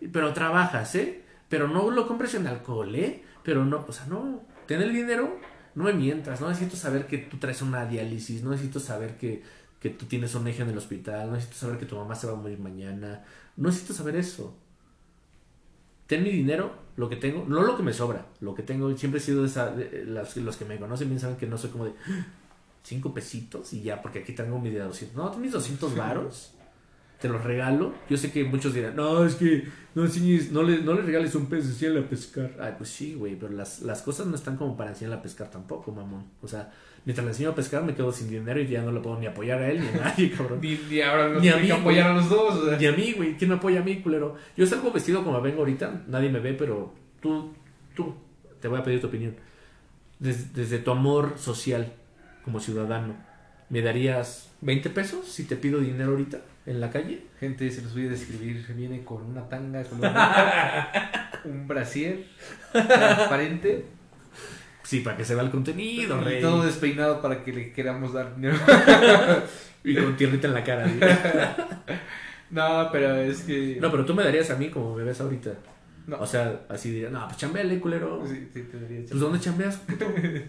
[0.12, 1.22] Pero trabajas, ¿eh?
[1.52, 3.22] Pero no lo compres en alcohol, ¿eh?
[3.42, 5.36] Pero no, o sea, no, ten el dinero,
[5.74, 9.42] no me mientas, no necesito saber que tú traes una diálisis, no necesito saber que,
[9.78, 12.26] que tú tienes un eje en el hospital, no necesito saber que tu mamá se
[12.26, 13.22] va a morir mañana,
[13.58, 14.56] no necesito saber eso.
[16.06, 19.20] Ten mi dinero, lo que tengo, no lo que me sobra, lo que tengo, siempre
[19.20, 21.68] he sido de esa, de- las- los que me conocen bien saben que no soy
[21.68, 21.92] como de
[22.82, 25.16] cinco pesitos y ya, porque aquí tengo mi de 200.
[25.16, 26.54] No, tienes 200 varos,
[27.22, 27.94] te los regalo.
[28.10, 31.34] Yo sé que muchos dirán, no, es que no, enseñes- no, le, no le regales
[31.34, 32.50] un pez, enséñale a pescar.
[32.60, 35.50] Ay, pues sí, güey, pero las, las cosas no están como para enseñarle a pescar
[35.50, 36.24] tampoco, mamón.
[36.42, 36.70] O sea,
[37.04, 39.26] mientras le enseño a pescar me quedo sin dinero y ya no le puedo ni
[39.26, 40.60] apoyar a él ni a nadie, cabrón.
[40.60, 42.54] Ni, ni ahora nos Ni a tienen que mí, apoyar a los dos.
[42.56, 42.78] o sea.
[42.78, 43.36] Ni a mí, güey.
[43.36, 44.34] ¿Quién me apoya a mí, culero?
[44.56, 46.02] Yo salgo vestido como vengo ahorita.
[46.08, 47.52] Nadie me ve, pero tú,
[47.94, 48.14] tú,
[48.60, 49.34] te voy a pedir tu opinión.
[50.18, 51.92] Des- desde tu amor social
[52.44, 53.14] como ciudadano,
[53.70, 57.26] ¿me darías 20 pesos si te pido dinero ahorita en la calle?
[57.40, 58.64] Gente, se los voy a describir.
[58.76, 60.00] Viene con una tanga, con
[61.52, 62.24] un brasier
[62.72, 63.86] transparente
[64.82, 66.40] Sí, para que se vea el contenido, y rey.
[66.42, 68.58] todo despeinado para que le queramos dar dinero.
[69.84, 70.86] Y con tierrita en la cara.
[72.50, 73.78] No, pero es que.
[73.80, 75.52] No, pero tú me darías a mí como me ves ahorita.
[76.06, 76.18] No.
[76.18, 78.22] O sea, así diría, no, pues chambeale, culero.
[78.26, 79.80] Sí, sí, te daría Pues ¿dónde chambeas?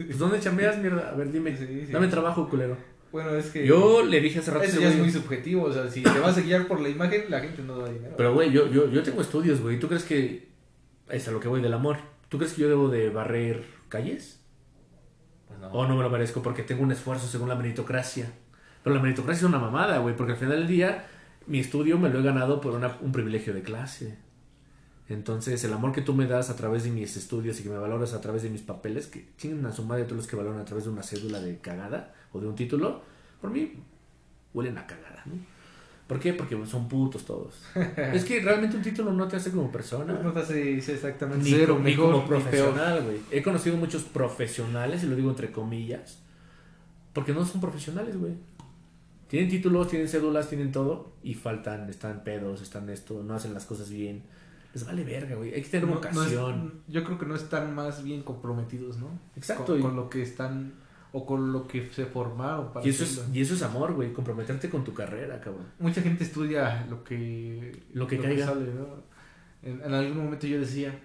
[0.06, 1.12] Pues ¿dónde chambeas, mierda?
[1.12, 1.56] A ver, dime.
[1.56, 1.92] Sí, sí.
[1.94, 2.76] Dame trabajo, culero.
[3.14, 3.66] Bueno, es que.
[3.66, 5.64] Yo le dije hace rato Eso ya es muy subjetivo.
[5.66, 8.16] O sea, si te vas a guiar por la imagen, la gente no da dinero.
[8.18, 9.80] Pero, güey, yo, yo, yo tengo estudios, güey.
[9.80, 10.50] ¿Tú crees que...
[11.10, 11.98] Es a lo que voy del amor.
[12.28, 14.40] ¿Tú crees que yo debo de barrer calles?
[15.48, 15.68] Pues no.
[15.68, 18.32] ¿O no me lo merezco porque tengo un esfuerzo según la meritocracia?
[18.84, 20.16] Pero la meritocracia es una mamada, güey.
[20.16, 21.06] Porque al final del día,
[21.46, 24.18] mi estudio me lo he ganado por una- un privilegio de clase.
[25.08, 27.78] Entonces, el amor que tú me das a través de mis estudios y que me
[27.78, 30.60] valoras a través de mis papeles, que tienen a su madre todos los que valoran
[30.60, 33.02] a través de una cédula de cagada o de un título,
[33.40, 33.74] por mí
[34.54, 35.34] huelen a cagada, ¿no?
[36.08, 36.34] ¿Por qué?
[36.34, 37.64] Porque son putos todos.
[38.14, 40.14] es que realmente un título no te hace como persona.
[40.22, 43.18] No te hace sí, exactamente Ni, cero, mejor, como ni profesional, güey.
[43.32, 46.20] He conocido muchos profesionales, y lo digo entre comillas,
[47.14, 48.34] porque no son profesionales, güey.
[49.28, 53.66] Tienen títulos, tienen cédulas, tienen todo, y faltan, están pedos, están esto, no hacen las
[53.66, 54.22] cosas bien.
[54.74, 55.54] Les vale verga, güey.
[55.54, 56.74] Hay que tener No- no es- vocación.
[56.88, 59.08] yo creo que no están más bien comprometidos, ¿no?
[59.36, 60.74] Exacto, Con, y- con lo que están
[61.16, 64.12] o con lo que se formaron para y, eso es, y eso es amor, güey.
[64.12, 65.68] Comprometerte con tu carrera, cabrón.
[65.80, 68.48] Mucha gente estudia lo que Lo que caiga.
[68.48, 68.88] sale, ¿no?
[69.62, 71.00] En, en algún momento yo decía,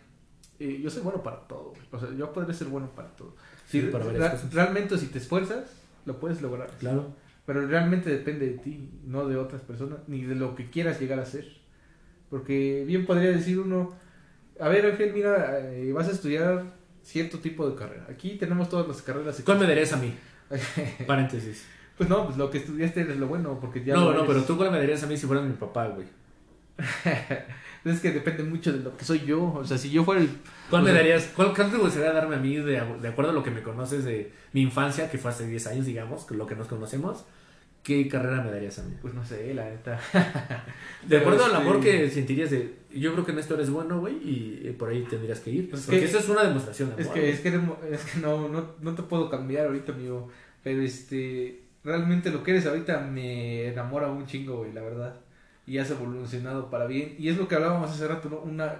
[0.58, 1.70] eh, yo soy bueno para todo.
[1.70, 1.82] güey.
[1.92, 3.36] O sea, yo podré ser bueno para todo.
[3.66, 4.52] Sí, Si para ra- cosas.
[4.52, 5.70] realmente si te esfuerzas,
[6.06, 6.70] lo puedes lograr.
[6.80, 7.14] Claro.
[7.44, 11.18] Pero realmente depende de ti, no de otras personas, ni de lo que quieras llegar
[11.18, 11.46] a ser.
[12.30, 13.94] Porque bien podría decir uno,
[14.60, 16.77] a ver Ángel, mira, eh, vas a estudiar
[17.08, 18.06] cierto tipo de carrera.
[18.10, 19.40] Aquí tenemos todas las carreras.
[19.44, 20.12] ¿Cuál me darías a mí?
[21.06, 21.66] Paréntesis.
[21.96, 24.24] Pues no, pues lo que estudiaste es lo bueno, porque ya no, no, eres.
[24.26, 26.06] pero tú cuál me darías a mí si fueras mi papá, güey.
[27.84, 29.42] es que depende mucho de lo que soy yo.
[29.54, 30.28] O sea, si yo fuera el...
[30.68, 31.32] ¿Cuál me sea- darías?
[31.34, 34.30] ¿Cuál, te gustaría darme a mí de, de acuerdo a lo que me conoces de
[34.52, 37.24] mi infancia, que fue hace 10 años, digamos, lo que nos conocemos?
[37.88, 38.94] ¿Qué carrera me darías a mí?
[39.00, 39.98] Pues no sé, la neta.
[41.06, 42.74] De acuerdo al Este- amor que sentirías de.
[42.94, 45.70] Yo creo que en esto eres bueno, güey, y eh, por ahí tendrías que ir.
[45.70, 47.06] Pues porque que- eso es una demostración de amor.
[47.06, 47.48] Es que, es que,
[47.94, 50.28] es que no, no, no te puedo cambiar ahorita, amigo.
[50.62, 55.14] Pero este, realmente lo que eres ahorita me enamora un chingo, güey, la verdad.
[55.66, 57.14] Y has evolucionado para bien.
[57.18, 58.40] Y es lo que hablábamos hace rato, ¿no?
[58.40, 58.76] Una,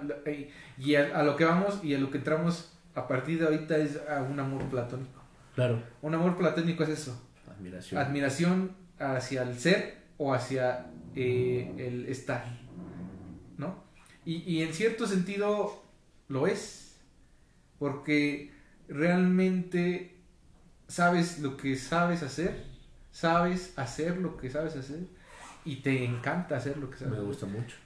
[0.77, 3.75] y a, a lo que vamos y a lo que entramos a partir de ahorita
[3.77, 5.19] es a un amor platónico.
[5.55, 5.81] Claro.
[6.03, 7.19] Un amor platónico es eso.
[7.49, 7.99] Admiración.
[8.01, 12.45] Admiración hacia el ser o hacia eh, el estar,
[13.57, 13.83] ¿no?
[14.25, 15.83] Y, y en cierto sentido
[16.27, 16.99] lo es,
[17.79, 18.51] porque
[18.87, 20.17] realmente
[20.87, 22.65] sabes lo que sabes hacer,
[23.11, 25.07] sabes hacer lo que sabes hacer
[25.65, 27.25] y te encanta hacer lo que sabes me hacer.
[27.25, 27.77] gusta mucho.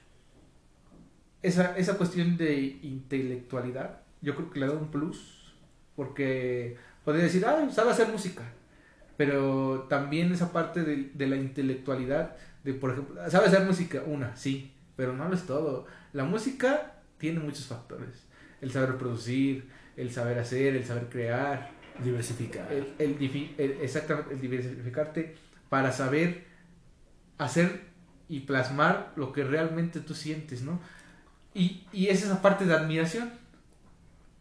[1.42, 5.54] Esa, esa cuestión de intelectualidad, yo creo que le da un plus,
[5.94, 8.42] porque podría decir, ah, sabe hacer música,
[9.16, 14.36] pero también esa parte de, de la intelectualidad, de por ejemplo, sabe hacer música, una,
[14.36, 15.86] sí, pero no lo es todo.
[16.12, 18.26] La música tiene muchos factores,
[18.60, 21.70] el saber producir, el saber hacer, el saber crear,
[22.02, 22.72] Diversificar.
[22.72, 25.36] el, el- exactamente, el diversificarte
[25.68, 26.44] para saber
[27.38, 27.82] hacer
[28.28, 30.80] y plasmar lo que realmente tú sientes, ¿no?
[31.54, 33.32] Y, y es esa parte de admiración.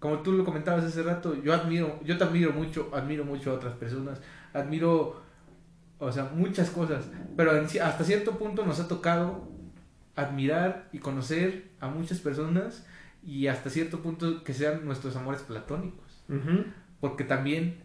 [0.03, 3.53] Como tú lo comentabas hace rato, yo admiro, yo te admiro mucho, admiro mucho a
[3.53, 4.19] otras personas,
[4.51, 5.21] admiro,
[5.97, 7.05] o sea, muchas cosas,
[7.37, 9.47] pero en hasta cierto punto nos ha tocado
[10.17, 12.85] admirar y conocer a muchas personas
[13.25, 16.25] y hasta cierto punto que sean nuestros amores platónicos.
[16.99, 17.77] Porque también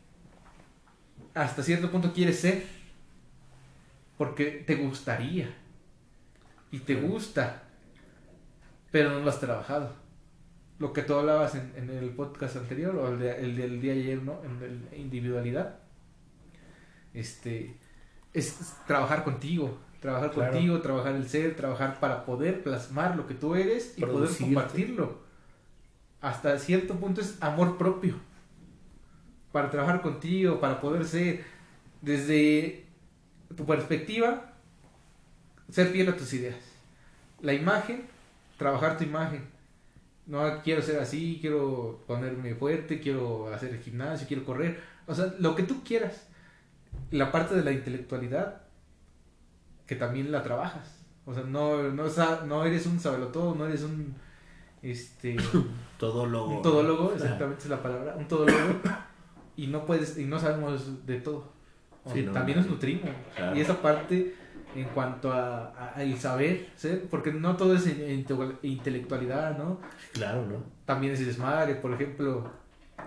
[1.34, 2.64] hasta cierto punto quieres ser
[4.16, 5.54] porque te gustaría
[6.72, 7.62] y te gusta
[8.90, 10.07] pero no lo has trabajado
[10.78, 13.92] lo que tú hablabas en, en el podcast anterior o el, de- el del día
[13.94, 15.76] ayer no en la individualidad
[17.14, 17.76] este
[18.34, 20.52] es trabajar contigo trabajar Claro.
[20.52, 25.18] contigo trabajar el ser trabajar para poder plasmar lo que tú eres y poder compartirlo
[26.20, 28.16] hasta cierto punto es amor propio
[29.52, 31.42] para trabajar contigo, para poder ser
[32.02, 32.84] desde
[33.56, 34.52] tu perspectiva,
[35.70, 36.58] ser fiel a tus ideas.
[37.40, 38.04] La imagen,
[38.58, 39.42] trabajar tu imagen.
[40.28, 44.78] No quiero ser así, quiero ponerme fuerte, quiero hacer el gimnasio, quiero correr.
[45.06, 46.28] O sea, lo que tú quieras.
[47.10, 48.62] La parte de la intelectualidad,
[49.86, 50.98] que también la trabajas.
[51.24, 52.04] O sea, no, no,
[52.46, 54.14] no eres un sabelotodo, no eres un
[54.82, 55.36] este
[55.98, 56.56] Todólogo.
[56.58, 58.80] un todólogo, exactamente es la palabra, un todólogo
[59.56, 61.52] y no puedes y no sabemos de todo.
[62.04, 62.62] O Sí, no, también no.
[62.64, 63.10] nos nutrimos.
[63.34, 63.56] Claro.
[63.56, 64.34] Y esa parte
[64.80, 69.56] en cuanto a, a- a el saber, ser, porque no todo es in- inte- intelectualidad,
[69.58, 69.80] ¿no?
[70.12, 70.62] Claro, ¿no?
[70.84, 72.50] También es desmadre, por ejemplo,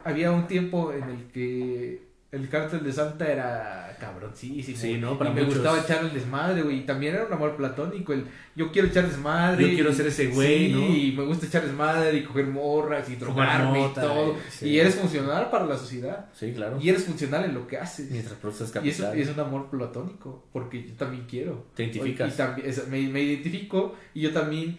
[0.03, 4.78] había un tiempo en el que el cártel de Santa era cabroncísimo.
[4.78, 5.13] Sí, ¿no?
[5.13, 5.56] y Para me muchos.
[5.60, 6.78] gustaba echar el desmadre, güey.
[6.78, 8.13] Y también era un amor platónico.
[8.13, 9.67] El yo quiero echar desmadre.
[9.70, 10.96] Yo quiero y- ser ese güey, sí, ¿no?
[10.96, 14.36] y me gusta echar desmadre y coger morras y drogarme y todo.
[14.50, 14.70] sí.
[14.70, 16.28] Y eres funcional para la sociedad.
[16.34, 16.80] Sí, claro.
[16.82, 18.10] Y eres funcional en lo que haces.
[18.10, 19.22] Mientras produzcas Y eso capital.
[19.30, 21.65] es un amor platónico, porque yo también quiero.
[21.76, 22.34] Te identificas.
[22.34, 24.78] Y también, es- me, me identifico y yo también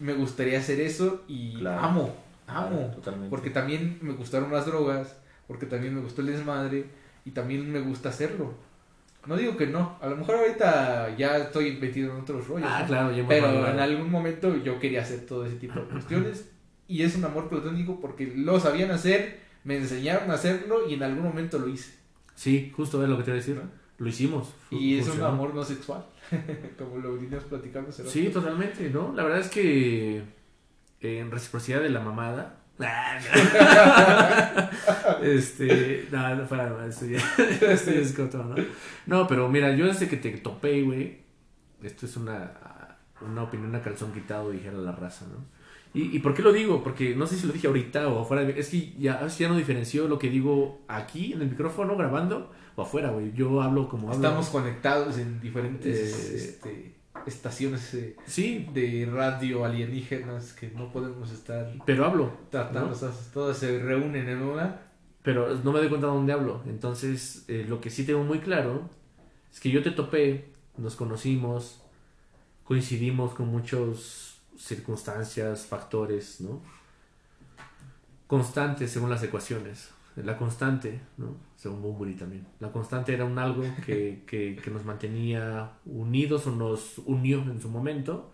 [0.00, 1.80] me gustaría hacer eso y Claro.
[1.84, 2.14] amo,
[2.46, 2.90] Claro, amo.
[2.96, 3.30] totalmente.
[3.30, 5.16] Porque también me gustaron las drogas,
[5.50, 6.84] porque también me gustó el desmadre
[7.24, 8.54] y también me gusta hacerlo.
[9.26, 12.68] No digo que no, a lo mejor ahorita ya estoy metido en otros rollos.
[12.70, 12.86] Ah, ¿no?
[12.86, 16.48] claro, hemos Pero en algún momento yo quería hacer todo ese tipo de cuestiones
[16.86, 21.02] y es un amor platónico porque lo sabían hacer, me enseñaron a hacerlo y en
[21.02, 21.98] algún momento lo hice.
[22.36, 23.60] Sí, justo es lo que te iba a decir.
[23.98, 24.54] lo hicimos.
[24.70, 25.32] Y es un funcionó.
[25.32, 26.06] amor no sexual,
[26.78, 27.90] como lo vinimos platicando.
[27.90, 29.12] Sí, totalmente, ¿no?
[29.16, 30.22] La verdad es que
[31.00, 32.59] en reciprocidad de la mamada.
[35.22, 37.18] este, no, no fuera de esto ya,
[37.72, 38.54] esto ya es coto, ¿no?
[39.06, 41.18] No, pero mira, yo desde que te topé, güey,
[41.82, 42.52] esto es una,
[43.20, 45.44] una opinión a calzón quitado, dijera la raza, ¿no?
[45.92, 46.84] ¿Y, ¿Y por qué lo digo?
[46.84, 48.48] Porque no sé si lo dije ahorita o afuera.
[48.48, 52.82] Es que ya, ya no diferencio lo que digo aquí en el micrófono grabando o
[52.82, 53.32] afuera, güey.
[53.32, 54.22] Yo hablo como hablo.
[54.22, 56.94] Estamos conectados en diferentes Eh, este,
[57.26, 62.32] estaciones Sí, de radio alienígenas que no podemos estar pero hablo.
[62.50, 62.86] tratando.
[62.86, 62.92] ¿no?
[62.92, 64.80] o sea, todas se reúnen en una.
[65.22, 66.62] Pero no me doy cuenta de dónde hablo.
[66.66, 68.88] Entonces, eh, lo que sí tengo muy claro
[69.52, 71.82] es que yo te topé, nos conocimos,
[72.64, 76.62] coincidimos con muchas circunstancias, factores, ¿no?
[78.26, 79.90] Constantes según las ecuaciones.
[80.16, 81.36] La constante, ¿no?
[81.56, 82.46] Según Bumburi también.
[82.58, 87.60] La constante era un algo que, que, que nos mantenía unidos o nos unió en
[87.60, 88.32] su momento.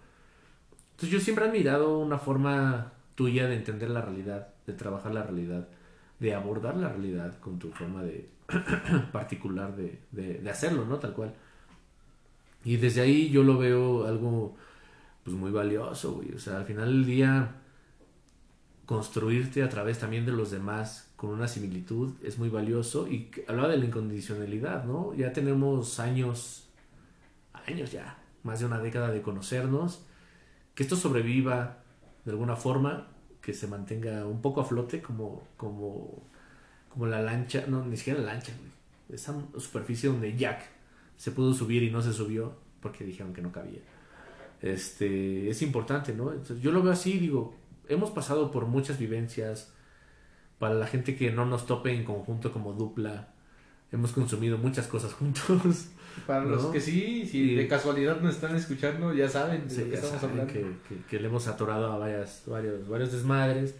[0.92, 5.22] Entonces yo siempre he admirado una forma tuya de entender la realidad, de trabajar la
[5.22, 5.68] realidad
[6.18, 8.28] de abordar la realidad con tu forma de
[9.12, 10.98] particular de, de, de hacerlo, ¿no?
[10.98, 11.34] Tal cual.
[12.64, 14.56] Y desde ahí yo lo veo algo
[15.24, 16.32] pues muy valioso, güey.
[16.32, 17.56] O sea, al final del día
[18.86, 23.68] construirte a través también de los demás con una similitud es muy valioso y hablaba
[23.68, 25.14] de la incondicionalidad, ¿no?
[25.14, 26.68] Ya tenemos años,
[27.66, 30.04] años ya, más de una década de conocernos,
[30.74, 31.78] que esto sobreviva
[32.24, 33.08] de alguna forma,
[33.40, 36.22] que se mantenga un poco a flote como, como,
[36.88, 38.52] como la lancha, no, ni siquiera la lancha.
[39.08, 40.68] Esa superficie donde Jack
[41.16, 43.80] se pudo subir y no se subió porque dijeron que no cabía.
[44.60, 46.32] Este, es importante, ¿no?
[46.32, 47.54] Entonces, yo lo veo así, digo,
[47.88, 49.72] hemos pasado por muchas vivencias,
[50.58, 53.28] para la gente que no nos tope en conjunto como dupla,
[53.92, 55.88] hemos consumido muchas cosas juntos.
[56.26, 56.72] Para los ¿No?
[56.72, 59.94] que sí, si Y- de casualidad nos están escuchando, ya saben de Sí, lo que
[59.96, 60.52] estamos hablando.
[60.52, 63.74] que, que- que le hemos atorado a varias, varios, varios desmadres.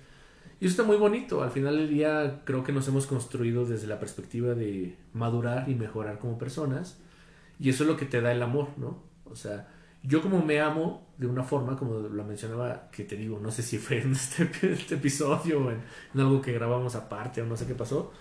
[0.61, 1.43] Y eso está muy bonito.
[1.43, 5.75] Al final del día creo que nos hemos construido desde la perspectiva de madurar y
[5.75, 6.99] mejorar como personas.
[7.59, 9.03] Y eso es lo que te da el amor, ¿no?
[9.25, 9.69] O sea,
[10.07, 13.63] yo como me amo de una forma, como lo mencionaba, que te digo, no sé
[13.63, 15.81] si fue en este, este episodio o en,
[16.15, 18.13] en algo que grabamos aparte o no sé qué pasó.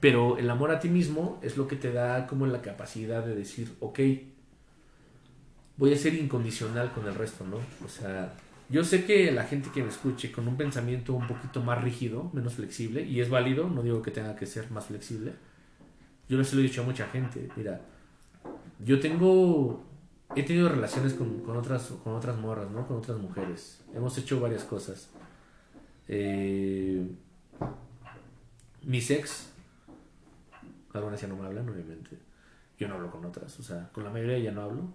[0.00, 3.34] Pero el amor a ti mismo es lo que te da como la capacidad de
[3.34, 4.00] decir, ok,
[5.76, 7.56] voy a ser incondicional con el resto, ¿no?
[7.84, 8.34] O sea,
[8.68, 12.30] yo sé que la gente que me escuche con un pensamiento un poquito más rígido,
[12.32, 15.32] menos flexible, y es válido, no digo que tenga que ser más flexible.
[16.28, 17.82] Yo les lo he dicho a mucha gente, mira,
[18.82, 19.84] yo tengo,
[20.34, 22.86] he tenido relaciones con, con otras, con otras morras, ¿no?
[22.86, 23.80] Con otras mujeres.
[23.94, 25.08] Hemos hecho varias cosas.
[26.08, 27.06] Eh,
[28.82, 29.50] mis ex,
[30.92, 32.18] algunas ya no me hablan, obviamente.
[32.78, 34.92] Yo no hablo con otras, o sea, con la mayoría ya no hablo.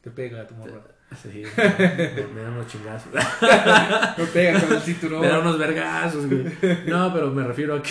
[0.00, 0.82] Te pega tu morra.
[1.20, 3.12] Sí, me, me dan unos chingazos.
[4.18, 5.20] No pega con el cinturón.
[5.20, 6.44] Me dan unos vergazos, güey.
[6.86, 7.90] No, pero me refiero a que.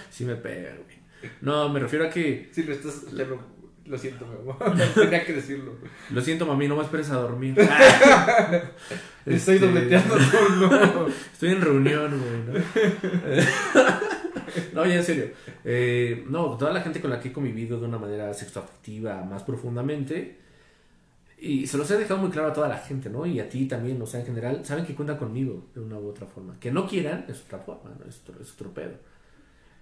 [0.10, 1.32] sí me pega, güey.
[1.40, 2.50] No, me refiero a que.
[2.52, 3.12] Sí, lo estás.
[3.86, 4.56] Lo, siento, mi amor.
[4.94, 5.72] Tenía que decirlo.
[6.10, 7.58] Lo siento, mami, no me esperes a dormir.
[9.26, 11.08] Estoy Este, dobleteando todo.
[11.08, 12.64] Estoy en reunión, güey, ¿no?
[14.72, 15.30] no, ya en serio.
[15.64, 19.42] Eh, no, toda la gente con la que he convivido de una manera sexoafectiva más
[19.42, 20.38] profundamente.
[21.38, 23.26] Y se los he dejado muy claro a toda la gente, ¿no?
[23.26, 26.08] Y a ti también, o sea, en general, saben que cuentan conmigo de una u
[26.08, 26.56] otra forma.
[26.60, 28.08] Que no quieran es otra forma, ¿no?
[28.08, 28.92] Es otro, es otro pedo.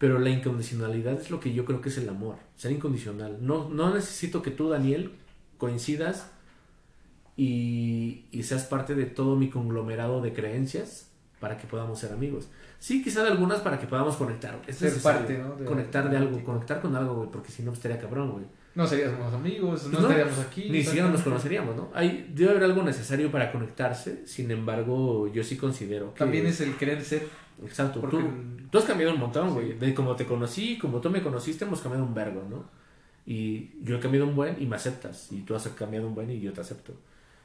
[0.00, 2.36] Pero la incondicionalidad es lo que yo creo que es el amor.
[2.56, 3.36] Ser incondicional.
[3.40, 5.12] No, no necesito que tú, Daniel,
[5.58, 6.30] coincidas
[7.36, 11.08] y, y seas parte de todo mi conglomerado de creencias
[11.38, 12.48] para que podamos ser amigos.
[12.78, 14.60] Sí, quizá de algunas para que podamos conectar.
[14.66, 15.56] Es Ser parte, ¿no?
[15.56, 18.44] de- conectar de algo, conectar con algo, güey, porque si no, pues, estaría cabrón, güey.
[18.74, 20.70] No seríamos amigos, no, Pues no, estaríamos aquí.
[20.70, 21.90] Ni siquiera nos conoceríamos, ¿no?
[21.92, 26.20] Hay, debe haber algo necesario para conectarse, sin embargo, yo sí considero que...
[26.20, 27.26] También es el querer ser.
[27.62, 28.24] Exacto, Porque- tú,
[28.70, 29.72] tú has cambiado un montón, güey.
[29.72, 29.78] Sí.
[29.78, 32.64] De como te conocí, como tú me conociste, hemos cambiado un vergo, ¿no?
[33.26, 35.30] Y yo he cambiado un buen y me aceptas.
[35.30, 36.94] Y tú has cambiado un buen y yo te acepto.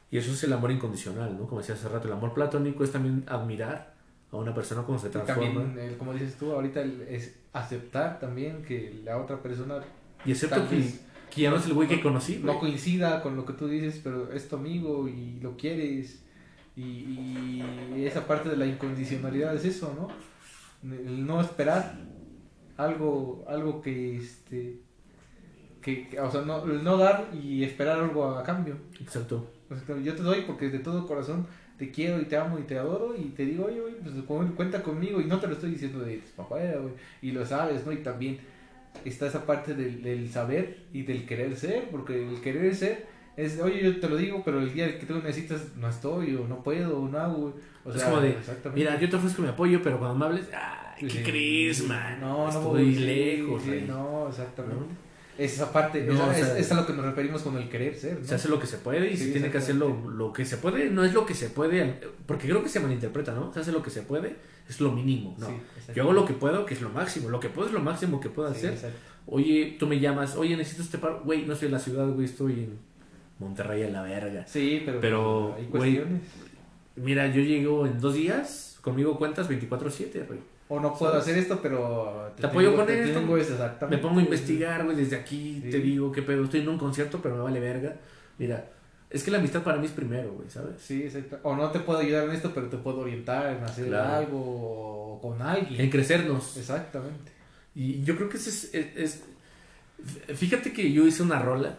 [0.09, 1.45] Y eso es el amor incondicional, ¿no?
[1.47, 3.93] Como decía hace rato, el amor platónico es también admirar
[4.31, 5.43] a una persona como se Y transforma.
[5.63, 9.79] también, el- como dices tú, ahorita el- es aceptar también que la otra persona
[10.25, 10.89] Y acepto que,
[11.33, 12.45] que ya no es el güey que conocí, güey.
[12.53, 16.21] no coincida con lo que tú dices, pero es tu amigo y lo quieres.
[16.75, 17.61] Y,
[17.95, 20.09] y esa parte de la incondicionalidad es eso, ¿no?
[20.91, 21.95] El no esperar
[22.77, 24.81] algo, algo que, este,
[25.81, 28.75] que, que- o sea, no, el no dar y esperar algo a cambio.
[28.99, 29.51] Exacto.
[29.69, 31.47] O sea, yo te doy porque de todo corazón
[31.77, 34.83] te quiero y te amo y te adoro y te digo, oye, pues cu- cuenta
[34.83, 37.91] conmigo y no te lo estoy diciendo de papá, güey, y lo sabes, ¿no?
[37.91, 38.39] Y también
[39.03, 43.07] está esa parte del, del saber y del querer ser, porque el querer ser
[43.37, 46.47] es, oye, yo te lo digo, pero el día que tú necesitas no estoy, o
[46.47, 47.53] no puedo, o no hago.
[47.83, 48.35] O es sea, como de,
[48.73, 51.23] mira, yo te ofrezco mi apoyo, pero cuando me hables, ay, ¿qué Sí.
[51.23, 52.19] crees, man?
[52.19, 54.75] No, no Estoy voy sí, lejos, sí, no, exactamente.
[54.79, 55.05] ¿no?
[55.37, 57.57] Es esa parte, No, esa- o es, sea, es a lo que nos referimos con
[57.57, 58.25] el querer ser, ¿no?
[58.25, 60.55] Se hace lo que se puede y se tiene que hacer lo, lo que se
[60.57, 60.89] puede.
[60.89, 63.53] No es lo que se puede, porque creo que se malinterpreta, ¿no?
[63.53, 64.37] Se hace lo que se puede,
[64.69, 65.47] es lo mínimo, ¿no?
[65.93, 67.29] Yo hago lo que puedo, que es lo máximo.
[67.29, 68.75] Lo que puedo es lo máximo que puedo hacer.
[69.27, 71.21] Oye, tú me llamas, oye, necesito este paro.
[71.25, 72.79] Güey, no estoy en la ciudad, güey, estoy en
[73.39, 74.45] Monterrey a la verga.
[74.47, 76.21] Sí, pero, Pero, hay cuestiones.
[76.95, 80.39] Mira, yo llego en dos días, conmigo cuentas 24-7, güey.
[80.67, 81.27] O no puedo ¿sabes?
[81.27, 83.19] hacer esto, pero Te apoyo tengo- con te esto.
[83.19, 83.97] tengo exactamente.
[83.97, 85.69] Me pongo a investigar, güey, desde aquí Sí.
[85.69, 86.43] te digo qué pedo.
[86.45, 87.95] Estoy en un concierto, pero me vale verga.
[88.39, 88.71] Mira,
[89.09, 90.81] es que la amistad para mí es primero, güey, ¿sabes?
[90.81, 91.37] Sí, exacto.
[91.43, 94.13] O no te puedo ayudar en esto, pero te puedo orientar en hacer Claro.
[94.15, 95.79] algo o con alguien.
[95.81, 96.57] En crecernos.
[96.57, 97.31] Exactamente.
[97.75, 99.23] Y yo creo que ese es, es- es-
[100.35, 101.77] Fíjate que yo hice una rola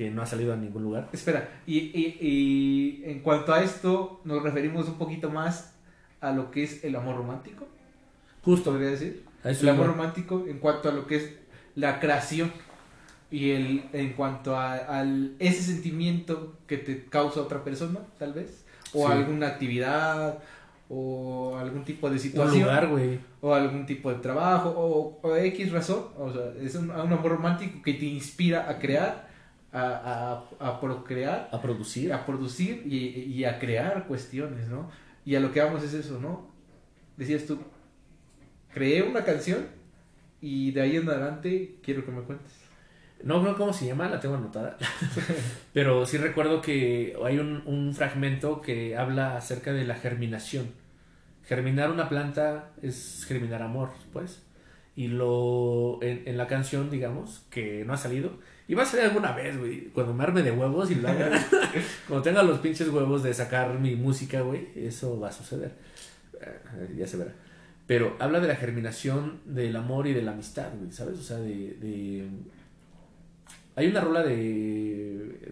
[0.00, 1.10] que no ha salido a ningún lugar.
[1.12, 5.74] Espera, y, y, y en cuanto a esto, nos referimos un poquito más
[6.22, 7.66] a lo que es el amor romántico,
[8.42, 8.70] Justo.
[8.70, 9.24] podría decir.
[9.44, 11.34] Eso El amor romántico en cuanto a lo que es
[11.74, 12.50] la creación
[13.30, 18.64] y el en cuanto a al, ese sentimiento que te causa otra persona, tal vez,
[18.94, 19.12] o Sí.
[19.12, 20.38] alguna actividad
[20.88, 22.88] o algún tipo de situación lugar,
[23.42, 27.32] o algún tipo de trabajo o, o X razón, o sea, es un, un amor
[27.32, 29.28] romántico que te inspira a crear,
[29.72, 32.12] a, a, a procrear, A producir.
[32.12, 32.96] a producir y,
[33.32, 34.90] y a crear cuestiones, ¿no?
[35.24, 36.50] Y a lo que vamos es eso, ¿no?
[37.16, 37.58] Decías tú,
[38.72, 39.66] creé una canción
[40.40, 42.52] y de ahí en adelante quiero que me cuentes.
[43.22, 44.78] No creo cómo se llama, la tengo anotada.
[45.74, 50.70] Pero sí recuerdo que hay un, un fragmento que habla acerca de la germinación.
[51.44, 54.42] Germinar una planta es germinar amor, pues.
[54.96, 58.38] Y lo en, en la canción, digamos, que no ha salido.
[58.70, 59.86] Y va a salir alguna vez, güey.
[59.88, 61.28] Cuando me arme de huevos y lo haga.
[62.06, 64.68] cuando tenga los pinches huevos de sacar mi música, güey.
[64.76, 65.72] Eso va a suceder.
[66.40, 67.32] Eh, ya se verá.
[67.88, 71.18] Pero habla de la germinación del amor y de la amistad, güey, ¿sabes?
[71.18, 72.28] O sea, de, de-
[73.74, 74.34] Hay una rola de,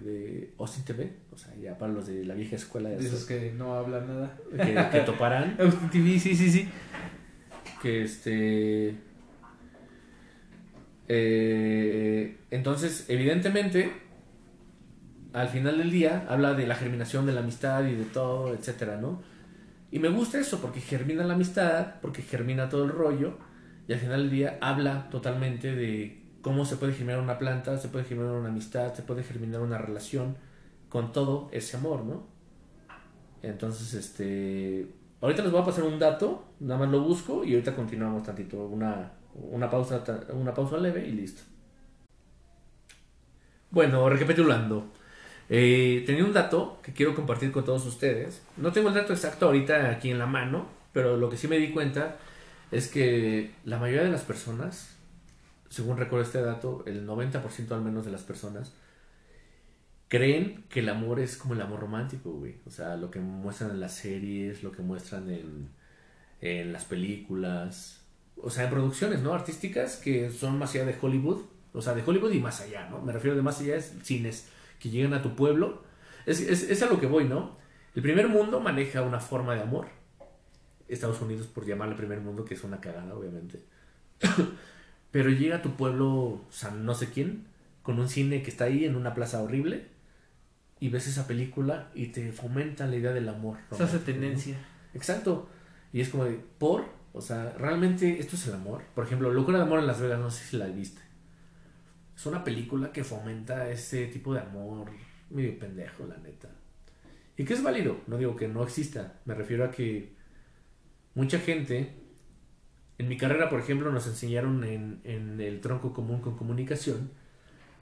[0.05, 3.25] de Austin TV, o sea, ya para los de la vieja escuela de De esos
[3.25, 4.39] que no hablan nada.
[4.57, 6.69] que, que toparán, Austin TV, sí, sí, sí.
[7.83, 8.95] que este...
[11.09, 13.93] eh, entonces, evidentemente,
[15.33, 18.99] al final del día habla de la germinación de la amistad y de todo, etcétera,
[18.99, 19.23] ¿no?
[19.91, 23.39] Y me gusta eso porque germina la amistad, porque germina todo el rollo,
[23.87, 27.89] y al final del día habla totalmente de cómo se puede germinar una planta, se
[27.89, 30.37] puede germinar una amistad, se puede germinar una relación
[30.91, 32.27] con todo ese amor, ¿no?
[33.43, 34.93] Entonces, este.
[35.21, 38.67] Ahorita les voy a pasar un dato, nada más lo busco y ahorita continuamos tantito.
[38.67, 39.13] Una,
[39.51, 41.43] una, pausa, una pausa leve y listo.
[43.71, 44.87] Bueno, recapitulando.
[45.51, 48.43] Eh, tenía un dato que quiero compartir con todos ustedes.
[48.57, 51.59] No tengo el dato exacto ahorita aquí en la mano, pero lo que sí me
[51.59, 52.17] di cuenta
[52.71, 54.97] es que la mayoría de las personas,
[55.71, 58.73] según recuerdo este dato, el 90% al menos de las personas,
[60.09, 62.57] creen que el amor es como el amor romántico, güey.
[62.67, 65.69] O sea, lo que muestran en las series, lo que muestran en,
[66.41, 67.98] en las películas,
[68.43, 69.35] o sea, en producciones, ¿no?
[69.35, 73.01] Artísticas que son más allá de Hollywood, o sea, de Hollywood y más allá, ¿no?
[73.01, 75.83] Me refiero de más allá es cines que llegan a tu pueblo.
[76.27, 77.57] Es, es, es a lo que voy, ¿no?
[77.95, 79.89] El primer mundo maneja una forma de amor.
[80.89, 83.63] Estados Unidos, por llamarle primer mundo, que es una cagada, obviamente.
[85.11, 87.47] Pero llega a tu pueblo, San no sé quién,
[87.83, 89.87] con un cine que está ahí en una plaza horrible,
[90.81, 93.59] y ves esa película y te fomenta la idea del amor.
[93.77, 94.57] Se hace tendencia.
[94.95, 95.49] Exacto.
[95.93, 96.85] Y es como de, ¿por?
[97.19, 98.85] O sea, ¿realmente esto es el amor?
[98.95, 101.01] Por ejemplo, Locura de Amor en Las Vegas, no sé si la viste.
[102.17, 104.93] Es una película que fomenta ese tipo de amor
[105.29, 106.49] medio pendejo, la neta.
[107.37, 109.21] Y que es válido, no digo que no exista.
[109.25, 110.13] Me refiero a que
[111.17, 111.97] mucha gente,
[112.99, 117.11] en mi carrera, por ejemplo, nos enseñaron en, el tronco común con comunicación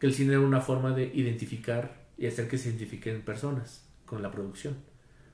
[0.00, 4.22] que el cine era una forma de identificar y hacer que se identifiquen personas con
[4.22, 4.76] la producción.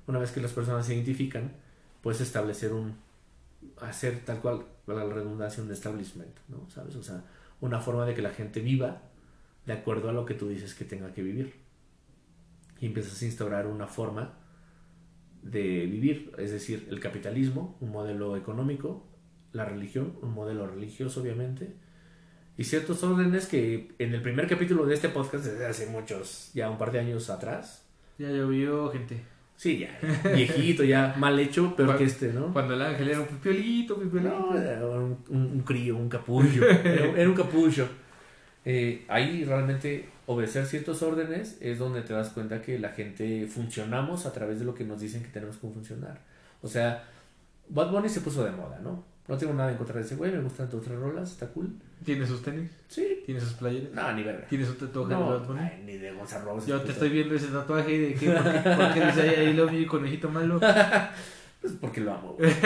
[0.08, 1.52] Una vez que las personas se identifican,
[2.02, 2.96] puedes establecer un,
[3.80, 6.68] hacer tal cual, la redundancia, un establishment, ¿no?
[6.70, 6.96] ¿Sabes?
[6.96, 7.24] O sea,
[7.60, 9.02] una forma de que la gente viva
[9.66, 11.54] de acuerdo a lo que tú dices que tenga que vivir.
[12.80, 14.34] Y empiezas a instaurar una forma
[15.42, 19.06] de vivir, es decir, el capitalismo, un modelo económico,
[19.52, 21.74] la religión, un modelo religioso, obviamente,
[22.56, 26.70] y ciertos órdenes que en el primer capítulo de este podcast, desde hace muchos, ya
[26.70, 27.86] un par de años atrás,
[28.18, 29.22] Ya llovió, gente.
[29.56, 29.96] Sí, ya,
[30.34, 32.52] viejito, ya mal hecho, peor que este, ¿no?
[32.52, 34.36] Cuando el ángel era un pipiolito, pipiolito.
[34.36, 36.68] No, era un, un, un crío, un capullo.
[36.68, 37.86] Era, era un capullo.
[38.64, 44.26] Eh, ahí realmente obedecer ciertos órdenes es donde te das cuenta que la gente funcionamos
[44.26, 46.20] a través de lo que nos dicen que tenemos que funcionar.
[46.60, 47.04] O sea,
[47.68, 49.04] Bad Bunny se puso de moda, ¿no?
[49.28, 51.70] No tengo nada en contra de ese güey, me gustan tus otras rolas, está cool.
[52.04, 52.70] ¿Tiene sus tenis?
[52.88, 53.22] Sí.
[53.24, 53.92] ¿Tiene sus playeras?
[53.92, 54.46] No, ni verga.
[54.48, 55.60] ¿Tiene su tatuaje de Bad Bunny?
[55.60, 56.68] ay, ni de Gonzalo Roses.
[56.68, 56.92] Yo te puto.
[56.92, 59.86] estoy viendo ese tatuaje de que ¿por qué, por qué dice ahí, ahí lo vi
[59.86, 60.60] conejito malo?
[61.62, 62.50] Pues porque lo amo, güey.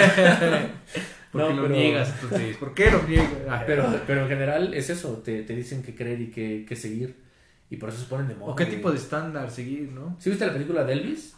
[1.31, 2.57] ¿Por qué No, lo pero- niegas entonces?
[2.57, 3.63] ¿Por qué lo niegas?
[3.67, 7.15] Pero, pero en general es eso, te, te dicen que creer y que, que seguir.
[7.69, 8.53] Y por eso se ponen de moda.
[8.53, 8.77] ¿O qué güey.
[8.77, 10.17] tipo de estándar seguir, no?
[10.19, 11.35] ¿Sí viste la película de Elvis?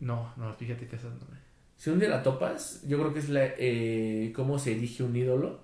[0.00, 1.35] No, no, fíjate que esa no
[1.76, 5.14] Si un día la topas, yo creo que es la, eh, cómo se elige un
[5.14, 5.60] ídolo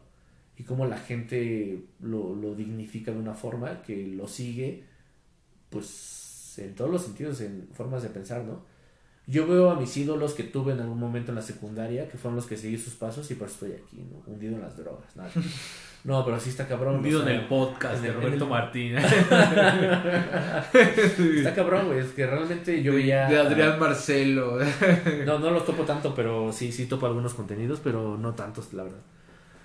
[0.57, 4.85] y cómo la gente lo, lo dignifica de una forma que lo sigue,
[5.71, 8.63] pues en todos los sentidos, en formas de pensar, ¿no?
[9.27, 12.37] Yo veo a mis ídolos que tuve en algún momento en la secundaria, que fueron
[12.37, 14.23] los que seguí sus pasos y por eso estoy aquí, ¿no?
[14.27, 15.31] Hundido en las drogas, nada.
[16.05, 16.97] No, pero sí está cabrón.
[16.97, 18.97] Hundido o sea, en el podcast en de Roberto en el- Martín.
[21.37, 23.29] Está cabrón, güey, es que realmente yo veía...
[23.29, 24.59] De Adrián Marcelo.
[25.25, 28.85] No, no los topo tanto, pero sí, sí topo algunos contenidos, pero no tantos, la
[28.85, 29.01] verdad.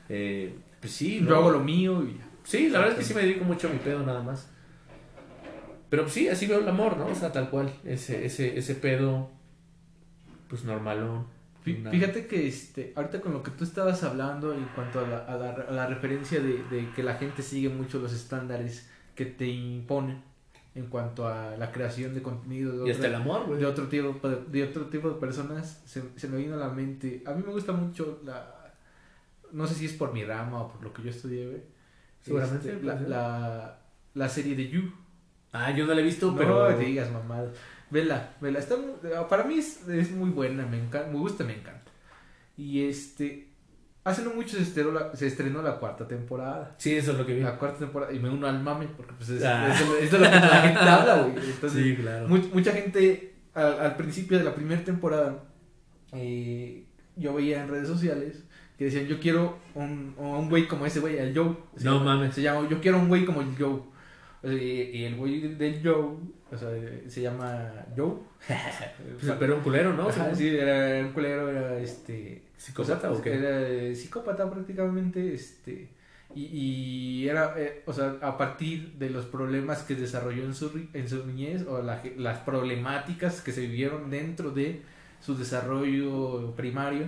[0.09, 2.27] Eh, pues sí, Yo hago lo mío y ya.
[2.43, 4.47] Sí, la verdad es que sí me dedico mucho a mi pedo nada más.
[5.89, 7.07] Pero pues, sí, así veo el amor, ¿no?
[7.07, 9.29] O sea, tal cual, ese, ese, ese pedo,
[10.49, 11.25] pues normalón.
[11.75, 15.17] Una- Fíjate que este, ahorita con lo que tú estabas hablando en cuanto a la,
[15.19, 19.25] a la, a la referencia de, de que la gente sigue mucho los estándares que
[19.25, 20.21] te imponen
[20.75, 24.19] en cuanto a la creación de contenido de, Y hasta el amor, de otro tipo
[24.29, 27.51] de otro tipo de personas se, se me vino a la mente a mí me
[27.51, 28.53] gusta mucho la
[29.51, 31.61] no sé si es por mi rama o por lo que yo estudié güey,
[32.21, 33.09] Seguramente, este, la, puede ser.
[33.09, 33.79] la,
[34.13, 34.91] la serie de You
[35.53, 36.77] Ah, yo no la he visto, no pero...
[36.77, 37.49] digas mamada.
[37.89, 38.59] Vela, vela.
[38.59, 38.75] Está,
[39.29, 41.91] para mí es, es muy buena, me encanta, me gusta, me encanta.
[42.57, 43.47] Y este,
[44.03, 46.75] hace no mucho se estrenó la, se estrenó la cuarta temporada.
[46.79, 47.41] Sí, eso es lo que vi.
[47.41, 49.71] La cuarta temporada, y me uno al mame, porque pues es, Ah.
[49.71, 51.35] es, de- es de lo que la gente habla, güey.
[51.49, 52.27] Entonces, Sí, claro.
[52.27, 55.43] mu- mucha gente al, al principio de la primera temporada,
[56.13, 56.85] eh,
[57.15, 58.43] yo veía en redes sociales
[58.77, 61.55] que decían, yo quiero un, un güey como ese güey, el Joe.
[61.75, 62.35] Se No llama- mames.
[62.35, 63.81] Se llama, yo quiero un güey como el Joe.
[64.43, 66.15] Y, y el güey del Joe,
[66.51, 66.69] o sea,
[67.07, 68.13] se llama Joe.
[69.19, 70.07] Pues, pero un culero, ¿no?
[70.09, 72.43] Ajá, sí, era un culero, era este...
[72.57, 73.33] ¿Psicópata o qué?
[73.35, 75.89] Era eh, psicópata prácticamente, este...
[76.35, 76.43] Y,
[77.23, 81.07] y era, eh, o sea, a partir de los problemas que desarrolló en su, en
[81.09, 84.81] su niñez o la- las problemáticas que se vivieron dentro de
[85.21, 87.05] su desarrollo primario,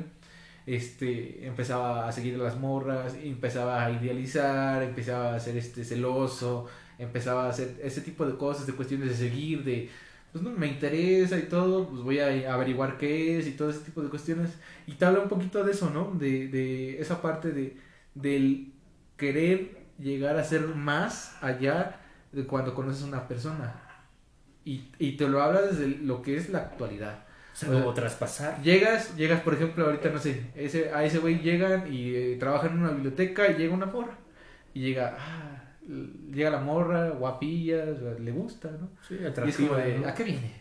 [0.65, 6.67] este, empezaba a seguir las morras, empezaba a idealizar, empezaba a ser este celoso,
[6.99, 9.89] empezaba a hacer ese tipo de cosas, de cuestiones de seguir, de
[10.31, 13.79] pues no me interesa y todo, pues voy a averiguar qué es y todo ese
[13.79, 14.51] tipo de cuestiones.
[14.85, 16.11] Y te habla un poquito de eso, ¿no?
[16.13, 17.77] De, de esa parte de,
[18.13, 18.73] del
[19.17, 21.99] querer llegar a ser más allá
[22.31, 23.81] de cuando conoces a una persona.
[24.65, 27.25] Y, y te lo habla desde lo que es la actualidad.
[27.53, 28.61] O sea, como traspasar.
[28.61, 32.73] Llegas, llegas, por ejemplo, ahorita, no sé, ese, a ese güey llegan y eh, trabajan
[32.73, 34.17] en una biblioteca y llega una morra.
[34.73, 35.58] Y llega, ah,
[36.31, 37.85] llega la morra, guapilla,
[38.19, 38.89] le gusta, ¿no?
[39.07, 39.69] Sí, Y es atractiva.
[39.69, 40.05] como de.
[40.05, 40.51] ¿a qué vienes?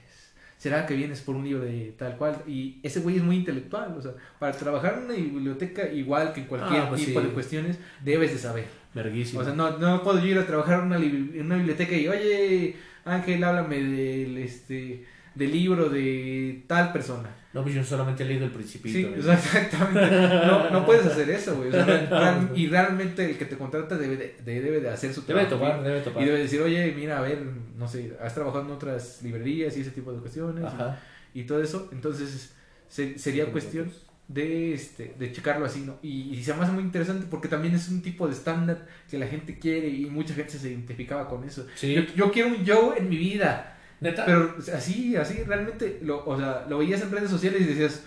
[0.56, 2.36] ¿Será que vienes por un libro de tal cual?
[2.48, 6.40] Y ese güey es muy intelectual, o sea, para trabajar en una biblioteca, igual que
[6.40, 7.26] en cualquier Ah, pues tipo sí.
[7.26, 8.64] de cuestiones, debes de saber.
[8.92, 9.40] Verguísimo.
[9.40, 12.08] O sea, no, no puedo yo ir a trabajar en una, en una biblioteca y,
[12.08, 12.74] oye,
[13.04, 15.04] Ángel, háblame del, este,
[15.36, 17.28] del libro de tal persona.
[17.54, 19.08] No, pues yo solamente he leído el principito.
[19.16, 20.10] Sí, sea, exactamente.
[20.46, 21.70] No, no puedes hacer eso, güey.
[21.70, 24.90] O sea, real- real- y realmente el que te contrata debe de, de- debe de
[24.90, 25.56] hacer su Debe trabajo.
[25.56, 26.22] topar, debe de topar.
[26.22, 27.38] Y debe decir, oye, mira, a ver,
[27.76, 31.00] no sé, has trabajado en otras librerías y ese tipo de cuestiones Ajá.
[31.32, 31.88] y, y todo eso.
[31.90, 32.52] Entonces,
[32.88, 33.90] se- sería Sí, cuestión
[34.28, 35.98] de este de checarlo así, ¿no?
[36.02, 39.16] Y, y se me hace muy interesante porque también es un tipo de estándar que
[39.18, 41.66] la gente quiere y mucha gente se identificaba con eso.
[41.76, 41.94] Sí.
[41.94, 43.77] Yo, yo quiero un Joe en mi vida.
[44.00, 44.24] Neta.
[44.26, 48.04] Pero así, así realmente, lo, o sea, lo veías en redes sociales y decías,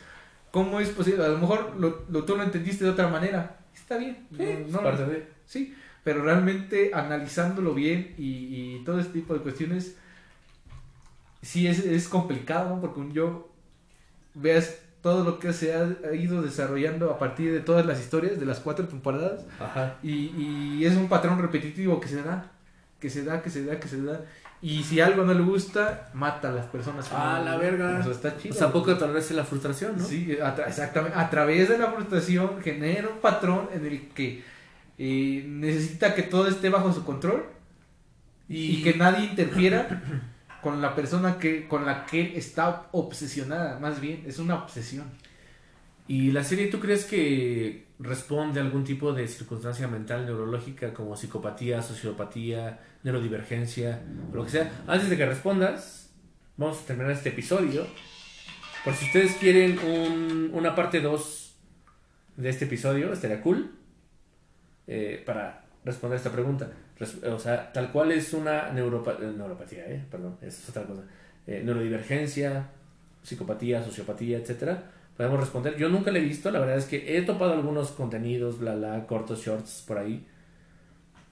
[0.52, 1.24] ¿cómo es posible?
[1.26, 3.58] A lo mejor lo, lo- tú lo entendiste de otra manera.
[3.74, 4.18] Está bien.
[4.32, 5.28] Sí, no- es no- parte de.
[5.46, 8.24] sí, pero realmente analizándolo bien y,
[8.80, 9.96] y todo este tipo de cuestiones,
[11.42, 12.82] sí es, es complicado, ¿no?
[12.82, 13.50] Porque un yo
[14.34, 18.40] veas todo lo que se ha, ha ido desarrollando a partir de todas las historias
[18.40, 19.98] de las cuatro temporadas Ajá.
[20.04, 20.28] y,
[20.80, 22.52] y es un patrón repetitivo que se da,
[23.00, 24.22] que se da, que se da, que se da.
[24.62, 27.10] Y si algo no le gusta, mata a las personas.
[27.12, 27.98] Ah, no- la verga.
[28.00, 28.54] O sea, está chido.
[28.54, 30.04] O sea, poco tolerarse la frustración, ¿no?
[30.04, 31.18] Sí, a exactamente.
[31.18, 34.44] A través de la frustración genera un patrón en el que
[35.00, 37.46] eh, necesita que todo esté bajo su control
[38.48, 40.04] y, que nadie interfiera
[40.62, 45.06] con la persona que con la que está obsesionada, más bien, es una obsesión.
[46.08, 51.16] ¿Y la serie tú crees que responde a algún tipo de circunstancia mental neurológica como
[51.16, 54.02] psicopatía, sociopatía, neurodivergencia,
[54.34, 54.72] lo que sea?
[54.88, 56.10] Antes de que respondas,
[56.58, 57.86] vamos a terminar este episodio.
[58.84, 61.56] Por si ustedes quieren un- una parte 2
[62.38, 63.72] de este episodio, estaría cool
[64.88, 66.72] eh, para responder esta pregunta.
[67.32, 71.04] O sea, tal cual es una neuropa- eh, neuropatía, eh, perdón, es otra cosa.
[71.48, 72.68] Eh, neurodivergencia,
[73.24, 74.84] psicopatía, sociopatía, etcétera.
[75.18, 75.78] Podemos responder.
[75.78, 79.06] Yo nunca la he visto, la verdad es que he topado algunos contenidos, bla, bla,
[79.08, 80.26] cortos, shorts por ahí.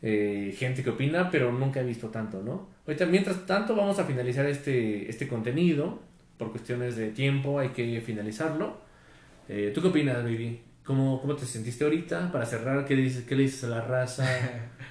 [0.01, 2.69] Eh, gente que opina, pero nunca he visto tanto, ¿no?
[2.87, 5.99] Ahorita, mientras tanto, vamos a finalizar este, este contenido.
[6.37, 8.77] Por cuestiones de tiempo, hay que finalizarlo.
[9.49, 10.61] Eh, ¿Tú qué opinas, baby?
[10.85, 12.31] ¿Cómo, ¿Cómo te sentiste ahorita?
[12.31, 14.25] Para cerrar, ¿qué, dices, qué le dices a la raza?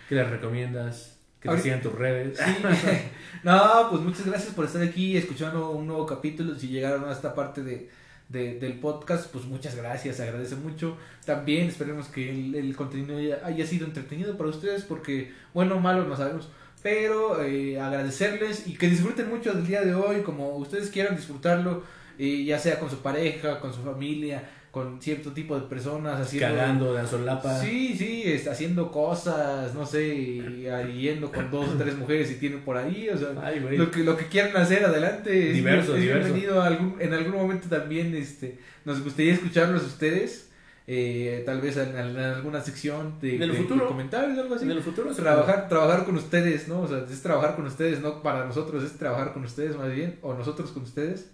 [0.09, 1.19] ¿Qué les recomiendas?
[1.41, 2.39] Que te sigan tus redes.
[2.39, 2.65] Sí.
[3.45, 6.55] no, pues muchas gracias por estar aquí escuchando un nuevo capítulo.
[6.55, 7.89] Si llegaron a esta parte de,
[8.29, 10.97] de- del podcast, pues muchas gracias, agradece mucho.
[11.25, 15.81] También esperemos que el, el contenido haya, haya sido entretenido para ustedes, porque bueno o
[15.81, 16.49] malo no sabemos.
[16.83, 21.83] Pero eh, agradecerles y que disfruten mucho del día de hoy, como ustedes quieran disfrutarlo,
[22.19, 26.57] eh, ya sea con su pareja, con su familia, con cierto tipo de personas, haciendo
[26.57, 27.59] Cagando de solapa.
[27.59, 32.29] Sí, sí, está haciendo cosas, no sé, y- y yendo con dos o tres mujeres
[32.29, 35.31] si tienen por ahí, o sea, Ay, lo que, lo que quieran hacer adelante.
[35.53, 36.25] Diverso, es diverso.
[36.33, 40.51] bienvenido a algún, en algún momento también, este, nos gustaría escucharlos ustedes,
[40.87, 43.89] eh, tal vez en, en alguna sección de, de- futuro.
[43.89, 44.65] comentarios o algo así.
[44.65, 46.81] En el futuro se Trabajar, trabajar con ustedes, ¿no?
[46.83, 50.19] O sea, es trabajar con ustedes, no para nosotros, es trabajar con ustedes más bien,
[50.23, 51.31] o nosotros con ustedes.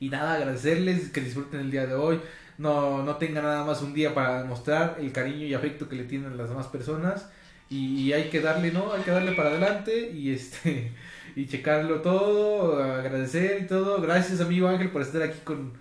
[0.00, 2.20] Y nada, agradecerles que disfruten el día de hoy.
[2.58, 6.04] No, no tengan nada más un día para demostrar el cariño y afecto que le
[6.04, 7.28] tienen las demás personas.
[7.68, 8.92] Y, y hay que darle, ¿no?
[8.92, 10.92] Hay que darle para adelante y este
[11.36, 14.00] y checarlo todo, agradecer y todo.
[14.00, 15.72] Gracias amigo Ángel por estar aquí con,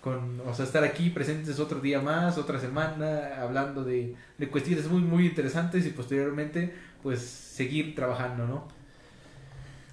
[0.00, 4.86] con o sea, estar aquí presentes otro día más, otra semana, hablando de, de cuestiones
[4.88, 8.68] muy, muy interesantes y posteriormente, pues, seguir trabajando, ¿no?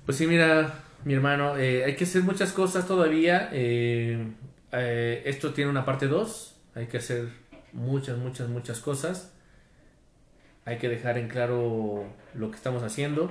[0.05, 0.73] Pues sí, mira,
[1.05, 3.49] mi hermano, eh, hay que hacer muchas cosas todavía.
[3.51, 4.27] eh,
[4.71, 6.55] eh, esto tiene una parte 2.
[6.75, 7.27] Hay que hacer
[7.73, 9.33] muchas, muchas, muchas cosas.
[10.65, 13.29] Hay que dejar en claro lo que estamos haciendo.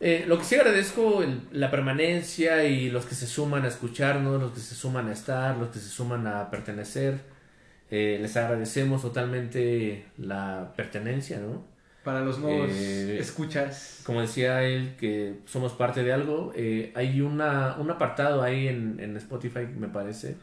[0.00, 4.40] Eh, lo que sí agradezco, el- la permanencia y los que se suman a escucharnos,
[4.40, 7.20] los que se suman a estar, los que se suman a pertenecer.
[7.90, 11.64] Eh, les agradecemos totalmente la pertenencia, ¿no?
[12.04, 14.00] Para los nuevos Eh, escuchas.
[14.04, 18.98] como decía él, que somos parte de algo, eh, hay una, un apartado ahí en,
[19.00, 20.36] en Spotify, me parece,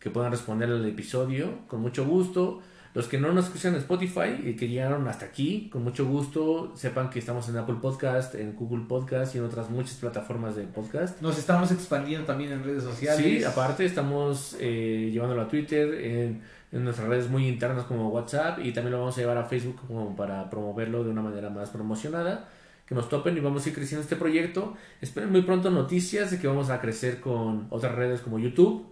[0.00, 2.60] que puedan responder al episodio con mucho gusto.
[2.94, 6.72] Los que no nos escuchan en Spotify y que llegaron hasta aquí, con mucho gusto,
[6.76, 10.62] sepan que estamos en Apple Podcast, en Google Podcast y en otras muchas plataformas de
[10.62, 11.20] podcast.
[11.20, 13.22] Nos estamos expandiendo también en redes sociales.
[13.22, 16.40] Sí, aparte estamos eh, llevándolo a Twitter, en,
[16.72, 19.80] en nuestras redes muy internas como WhatsApp y también lo vamos a llevar a Facebook
[19.86, 22.48] como para promoverlo de una manera más promocionada.
[22.86, 24.76] Que nos topen y vamos a ir creciendo este proyecto.
[25.00, 28.86] Esperen muy pronto noticias de que vamos a crecer con otras redes como YouTube.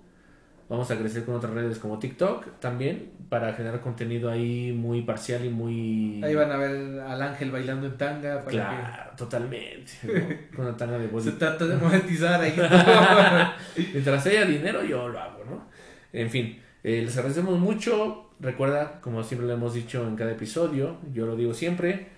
[0.68, 5.44] Vamos a crecer con otras redes como TikTok también para generar contenido ahí muy parcial
[5.44, 6.24] y muy...
[6.24, 8.40] Ahí van a ver al ángel bailando en tanga.
[8.40, 9.92] Para Claro, totalmente.
[10.02, 10.12] ¿no?
[10.56, 12.54] Con una tanga de body se trata de monetizar ahí.
[13.92, 15.66] Mientras haya dinero, yo lo hago, ¿no?
[16.12, 18.30] En fin, eh, les agradecemos mucho.
[18.38, 22.08] Recuerda, como siempre lo hemos dicho en cada episodio, yo lo digo siempre,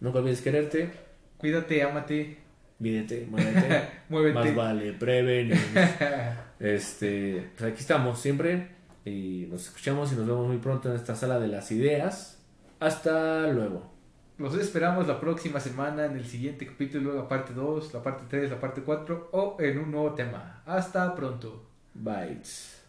[0.00, 0.90] nunca olvides quererte,
[1.42, 2.38] Cuídate, ámate,
[2.78, 4.34] mídete, muévete, muévete.
[4.34, 5.56] más vale prevenir.
[6.60, 8.68] Este, pues aquí estamos siempre
[9.04, 12.40] y nos escuchamos y nos vemos muy pronto en esta sala de las ideas.
[12.78, 13.90] Hasta luego.
[14.38, 18.50] Los esperamos la próxima semana en el siguiente capítulo, la parte 2, la parte 3,
[18.50, 20.62] la parte 4 o en un nuevo tema.
[20.64, 21.68] Hasta pronto.
[21.94, 22.81] Bites.